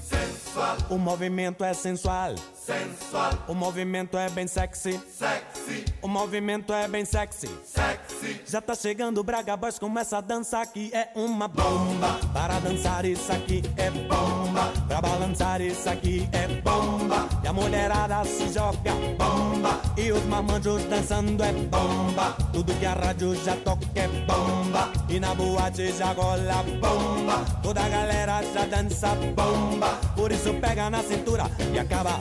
Sensual. 0.02 0.78
O 0.90 0.98
movimento 0.98 1.64
é 1.64 1.74
sensual. 1.74 2.36
Sensual. 2.56 3.32
O 3.48 3.54
movimento 3.54 4.18
é 4.18 4.30
bem 4.30 4.48
sexy. 4.48 5.00
Sexy. 5.10 5.86
O 6.02 6.08
movimento 6.08 6.74
é 6.74 6.88
bem 6.88 7.06
sexy. 7.06 7.48
Sexy. 7.66 8.11
Já 8.46 8.62
tá 8.62 8.76
chegando 8.76 9.24
Braga 9.24 9.56
Boys 9.56 9.80
com 9.80 9.98
essa 9.98 10.22
dança 10.22 10.60
aqui 10.60 10.92
é 10.94 11.10
uma 11.16 11.48
bomba. 11.48 12.20
Para 12.34 12.60
dançar 12.60 13.06
isso 13.06 13.32
aqui 13.32 13.62
é 13.78 13.90
bomba. 13.90 14.72
Pra 14.88 15.02
balançar 15.02 15.62
isso 15.62 15.90
aqui 15.90 16.28
é 16.32 16.48
bomba. 16.62 17.28
E 17.44 17.48
a 17.48 17.54
mulherada 17.54 18.24
se 18.26 18.52
joga 18.54 18.94
bomba. 19.18 19.80
E 19.98 20.12
os 20.12 20.24
mamanjos 20.26 20.84
dançando 20.86 21.44
é 21.44 21.52
bomba. 21.54 22.36
Tudo 22.52 22.74
que 22.80 22.86
a 22.86 22.94
rádio 22.94 23.36
já 23.44 23.56
toca 23.58 23.86
é 23.96 24.08
bomba. 24.08 24.92
E 25.10 25.20
na 25.20 25.34
boate 25.34 25.92
já 25.92 26.12
rola 26.14 26.64
bomba. 26.80 27.46
Toda 27.64 27.82
a 27.82 27.90
galera 27.90 28.42
já 28.54 28.66
dança 28.66 29.16
bomba. 29.36 30.00
Por 30.16 30.32
isso 30.32 30.54
pega 30.56 30.90
na 30.90 31.02
cintura 31.04 31.50
e 31.74 31.80
acaba, 31.80 32.20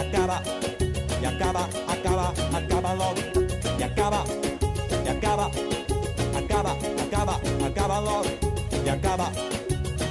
acaba, 0.00 0.42
e 1.20 1.26
acaba, 1.26 1.68
acaba, 1.88 2.32
acaba 2.56 2.92
logo. 2.92 3.20
E 3.78 3.82
acaba, 3.82 4.24
acaba, 5.36 5.50
acaba, 6.38 6.72
acaba, 7.02 7.40
acaba 7.66 7.98
logo. 7.98 8.28
E 8.84 8.88
acaba, 8.88 9.30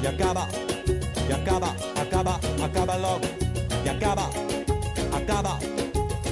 e 0.01 0.07
acaba, 0.07 0.47
e 1.28 1.34
acaba, 1.34 1.76
acaba, 1.99 2.39
acaba 2.63 2.95
logo. 2.95 3.26
E 3.84 3.89
acaba, 3.89 4.30
acaba, 5.17 5.59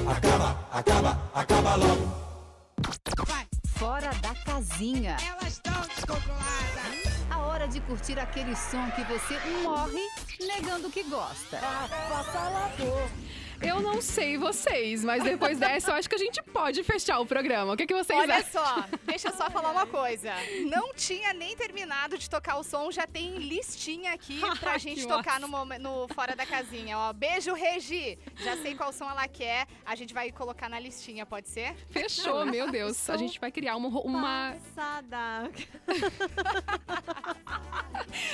acaba, 0.07 0.67
acaba, 0.71 1.31
acaba 1.33 1.75
logo. 1.75 2.23
Fora 3.75 4.11
da 4.21 4.35
casinha. 4.45 5.17
Elas 5.27 5.53
estão 5.53 5.81
descontroladas. 5.81 6.93
A 7.31 7.39
hora 7.39 7.67
de 7.67 7.81
curtir 7.81 8.19
aquele 8.19 8.55
som 8.55 8.89
que 8.91 9.03
você 9.05 9.39
morre 9.63 10.07
negando 10.39 10.89
que 10.89 11.03
gosta. 11.03 11.59
Eu 13.65 13.79
não 13.81 14.01
sei 14.01 14.37
vocês, 14.37 15.03
mas 15.03 15.23
depois 15.23 15.57
dessa 15.57 15.91
eu 15.91 15.95
acho 15.95 16.09
que 16.09 16.15
a 16.15 16.19
gente 16.19 16.41
pode 16.43 16.83
fechar 16.83 17.19
o 17.19 17.25
programa. 17.25 17.73
O 17.73 17.77
que, 17.77 17.85
que 17.87 17.93
vocês 17.93 18.19
Olha 18.19 18.35
acham? 18.35 18.51
só, 18.51 18.85
deixa 19.05 19.29
eu 19.29 19.33
só 19.33 19.49
falar 19.49 19.71
uma 19.71 19.87
coisa. 19.87 20.31
Não 20.69 20.93
tinha 20.93 21.33
nem 21.33 21.55
terminado 21.55 22.17
de 22.17 22.29
tocar 22.29 22.57
o 22.57 22.63
som, 22.63 22.91
já 22.91 23.07
tem 23.07 23.37
listinha 23.37 24.13
aqui 24.13 24.41
pra 24.59 24.77
gente 24.77 25.07
tocar 25.07 25.39
no, 25.39 25.47
no 25.47 26.07
Fora 26.09 26.35
da 26.35 26.45
Casinha. 26.45 26.97
Ó, 26.97 27.13
beijo, 27.13 27.53
Regi. 27.53 28.17
Já 28.43 28.57
sei 28.57 28.75
qual 28.75 28.91
som 28.91 29.09
ela 29.09 29.27
quer. 29.27 29.65
A 29.85 29.95
gente 29.95 30.13
vai 30.13 30.31
colocar 30.31 30.67
na 30.69 30.79
listinha, 30.79 31.25
pode 31.25 31.47
ser? 31.49 31.75
Fechou, 31.89 32.45
meu 32.45 32.69
Deus. 32.69 33.09
A 33.09 33.17
gente 33.17 33.39
vai 33.39 33.51
criar 33.51 33.75
uma. 33.77 33.87
uma... 34.01 34.55
Passada. 34.75 35.49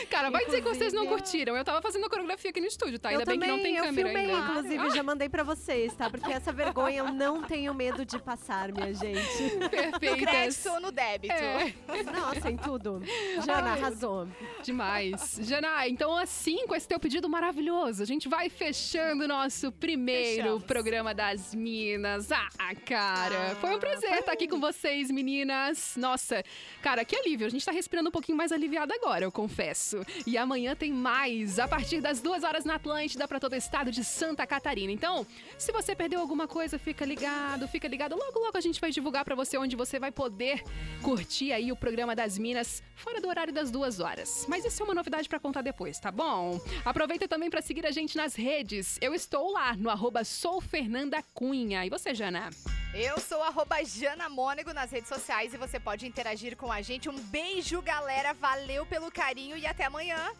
Cara, 0.09 0.29
vai 0.29 0.45
dizer 0.45 0.61
que 0.61 0.67
vocês 0.67 0.91
não 0.93 1.03
Inclusive, 1.03 1.09
curtiram. 1.23 1.55
Eu 1.57 1.63
tava 1.63 1.81
fazendo 1.81 2.05
a 2.05 2.09
coreografia 2.09 2.49
aqui 2.49 2.59
no 2.59 2.67
estúdio, 2.67 2.99
tá? 2.99 3.09
Ainda 3.09 3.23
eu 3.23 3.25
bem 3.25 3.39
também, 3.39 3.49
que 3.49 3.55
não 3.57 3.63
tem 3.63 3.75
eu 3.77 3.83
câmera 3.83 4.09
filmei, 4.09 4.33
ainda. 4.35 4.51
inclusive, 4.51 4.77
Ah, 4.77 4.89
já 4.89 5.03
mandei 5.03 5.18
pra 5.27 5.43
vocês, 5.43 5.93
tá? 5.95 6.09
Porque 6.09 6.31
essa 6.31 6.51
vergonha 6.53 6.99
eu 6.99 7.11
não 7.11 7.41
tenho 7.43 7.73
medo 7.73 8.05
de 8.05 8.19
passar, 8.19 8.71
minha 8.71 8.93
gente. 8.93 9.55
No 9.59 9.69
Perfeitas. 9.69 10.19
crédito 10.29 10.69
ou 10.69 10.79
no 10.79 10.91
débito? 10.91 11.33
É, 11.33 11.73
Nossa, 12.03 12.49
em 12.51 12.57
tudo. 12.57 13.01
Jana, 13.45 13.71
arrasou. 13.71 14.27
demais. 14.63 15.39
Jana, 15.41 15.87
então 15.87 16.15
assim, 16.17 16.67
com 16.67 16.75
esse 16.75 16.87
teu 16.87 16.99
pedido 16.99 17.27
maravilhoso, 17.27 18.03
a 18.03 18.05
gente 18.05 18.29
vai 18.29 18.49
fechando 18.49 19.23
o 19.23 19.27
nosso 19.27 19.71
primeiro 19.71 20.43
Fechamos. 20.43 20.63
programa 20.65 21.13
das 21.13 21.55
Minas. 21.55 22.31
Ah, 22.31 22.75
cara, 22.85 23.55
foi 23.59 23.75
um 23.75 23.79
prazer 23.79 24.11
estar 24.19 24.31
aqui 24.33 24.47
com 24.47 24.59
vocês, 24.59 25.09
meninas. 25.09 25.95
Nossa, 25.97 26.43
cara, 26.81 27.03
que 27.03 27.15
alívio. 27.15 27.47
A 27.47 27.49
gente 27.49 27.65
tá 27.65 27.71
respirando 27.71 28.09
um 28.09 28.11
pouquinho 28.11 28.37
mais 28.37 28.51
aliviada 28.51 28.93
agora, 28.93 29.23
eu 29.25 29.31
confesso. 29.31 30.05
E 30.27 30.37
amanhã 30.37 30.75
tem 30.75 30.91
mais, 30.93 31.57
a 31.57 31.67
partir 31.67 32.01
das 32.01 32.21
duas 32.21 32.43
horas 32.43 32.65
na 32.65 32.75
Atlântida, 32.75 33.27
pra 33.27 33.39
todo 33.39 33.53
o 33.53 33.55
estado 33.55 33.91
de 33.91 34.03
Santa 34.03 34.45
Catarina. 34.45 34.91
Então, 34.91 35.08
Então, 35.09 35.25
se 35.57 35.71
você 35.71 35.95
perdeu 35.95 36.19
alguma 36.19 36.47
coisa, 36.47 36.77
fica 36.77 37.03
ligado, 37.03 37.67
fica 37.67 37.87
ligado. 37.87 38.15
Logo, 38.15 38.39
logo 38.39 38.55
a 38.55 38.61
gente 38.61 38.79
vai 38.79 38.91
divulgar 38.91 39.25
pra 39.25 39.33
você 39.33 39.57
onde 39.57 39.75
você 39.75 39.97
vai 39.97 40.11
poder 40.11 40.63
curtir 41.01 41.51
aí 41.51 41.71
o 41.71 41.75
programa 41.75 42.15
das 42.15 42.37
Minas 42.37 42.83
fora 42.95 43.19
do 43.19 43.27
horário 43.27 43.51
das 43.51 43.71
duas 43.71 43.99
horas. 43.99 44.45
Mas 44.47 44.63
isso 44.63 44.83
é 44.83 44.85
uma 44.85 44.93
novidade 44.93 45.27
pra 45.27 45.39
contar 45.39 45.63
depois, 45.63 45.99
tá 45.99 46.11
bom? 46.11 46.61
Aproveita 46.85 47.27
também 47.27 47.49
pra 47.49 47.59
seguir 47.59 47.87
a 47.87 47.91
gente 47.91 48.15
nas 48.15 48.35
redes. 48.35 48.99
Eu 49.01 49.15
estou 49.15 49.51
lá 49.51 49.75
no 49.75 49.89
arroba 49.89 50.23
soufernandacunha. 50.23 51.87
E 51.87 51.89
você, 51.89 52.13
Jana? 52.13 52.51
Eu 52.93 53.19
sou 53.19 53.41
arroba 53.41 53.83
Jana 53.83 54.29
nas 54.75 54.91
redes 54.91 55.09
sociais 55.09 55.55
e 55.55 55.57
você 55.57 55.79
pode 55.79 56.05
interagir 56.05 56.55
com 56.55 56.71
a 56.71 56.83
gente. 56.83 57.09
Um 57.09 57.19
beijo, 57.19 57.81
galera. 57.81 58.33
Valeu 58.35 58.85
pelo 58.85 59.11
carinho 59.11 59.57
e 59.57 59.65
até 59.65 59.85
amanhã. 59.85 60.31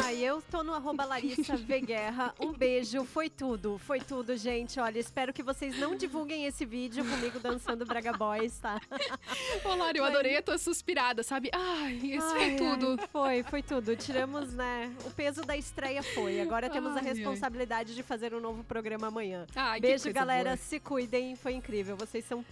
Ai, 0.00 0.16
eu 0.18 0.42
tô 0.50 0.62
no 0.62 0.72
arroba 0.74 1.04
Larissa 1.04 1.56
V 1.56 1.80
Guerra. 1.80 2.34
Um 2.40 2.52
beijo, 2.52 3.04
foi 3.04 3.28
tudo, 3.28 3.78
foi 3.78 4.00
tudo, 4.00 4.36
gente. 4.36 4.80
Olha, 4.80 4.98
espero 4.98 5.32
que 5.32 5.42
vocês 5.42 5.78
não 5.78 5.94
divulguem 5.96 6.44
esse 6.46 6.64
vídeo 6.64 7.04
comigo 7.04 7.38
dançando 7.38 7.84
Braga 7.84 8.12
Boys, 8.12 8.58
tá? 8.58 8.80
Ô, 9.64 9.74
Lari, 9.74 9.98
eu 9.98 10.04
Foi. 10.04 10.12
adorei 10.12 10.36
a 10.36 10.42
tua 10.42 10.58
suspirada, 10.58 11.22
sabe? 11.22 11.50
Ai, 11.52 11.94
isso 12.02 12.26
Ai, 12.26 12.56
foi 12.56 12.56
tudo. 12.56 12.96
ai, 13.00 13.06
foi, 13.08 13.42
foi 13.44 13.62
tudo. 13.62 13.94
Tiramos, 13.96 14.52
né? 14.54 14.92
O 15.04 15.10
peso 15.10 15.42
da 15.42 15.56
estreia 15.56 16.02
foi. 16.02 16.40
Agora 16.40 16.68
temos 16.70 16.92
a 16.92 17.00
Ai, 17.00 17.08
ai. 17.08 17.14
responsabilidade 17.14 17.94
de 17.94 18.02
fazer 18.02 18.34
um 18.34 18.40
novo 18.40 18.64
programa 18.64 19.08
amanhã. 19.08 19.46
Beijo, 19.80 20.12
galera. 20.12 20.50
boa. 20.50 20.56
Se 20.56 20.80
cuidem. 20.80 21.36
Foi 21.36 21.52
incrível. 21.52 21.96
Vocês 21.96 22.24
são 22.24 22.44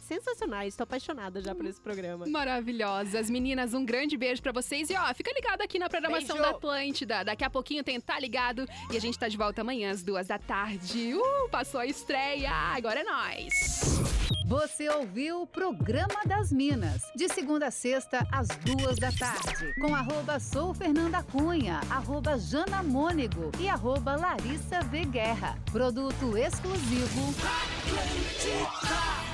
sensacionais. 0.00 0.76
Tô 0.76 0.82
apaixonada 0.82 1.40
já 1.40 1.54
por 1.54 1.66
esse 1.66 1.80
programa. 1.80 2.26
Maravilhosas. 2.26 3.30
Meninas, 3.30 3.74
um 3.74 3.84
grande 3.84 4.16
beijo 4.16 4.42
pra 4.42 4.52
vocês. 4.52 4.90
E 4.90 4.96
ó, 4.96 5.14
fica 5.14 5.32
ligado 5.32 5.62
aqui 5.62 5.78
na 5.78 5.88
programação 5.88 6.36
Beijo. 6.36 6.42
da 6.42 6.56
Atlântida. 6.56 7.24
Daqui 7.24 7.44
a 7.44 7.50
pouquinho 7.50 7.84
tem 7.84 8.00
Tá 8.00 8.18
Ligado. 8.18 8.66
E 8.90 8.96
a 8.96 9.00
gente 9.00 9.18
tá 9.18 9.28
de 9.28 9.36
volta 9.36 9.60
amanhã 9.60 9.90
às 9.90 10.02
duas 10.02 10.26
da 10.28 10.38
tarde. 10.38 11.14
Uh, 11.14 11.48
passou 11.50 11.80
a 11.80 11.86
estreia. 11.86 12.50
Agora 12.50 13.00
é 13.00 13.04
nóis. 13.04 14.02
Você 14.46 14.88
ouviu 14.88 15.42
o 15.42 15.46
Programa 15.46 16.20
das 16.26 16.52
Minas, 16.52 17.02
de 17.16 17.28
segunda 17.28 17.68
a 17.68 17.70
sexta, 17.70 18.26
às 18.30 18.48
duas 18.48 18.96
da 18.98 19.10
tarde, 19.10 19.72
com 19.80 19.94
arroba 19.94 20.38
Sou 20.38 20.74
Fernanda 20.74 21.22
Cunha, 21.22 21.80
arroba 21.88 22.38
Jana 22.38 22.82
Mônego 22.82 23.50
e 23.58 23.68
arroba 23.68 24.16
Larissa 24.16 24.80
V 24.82 25.06
Guerra. 25.06 25.56
Produto 25.72 26.36
exclusivo. 26.36 27.34
Atlântica. 27.86 29.31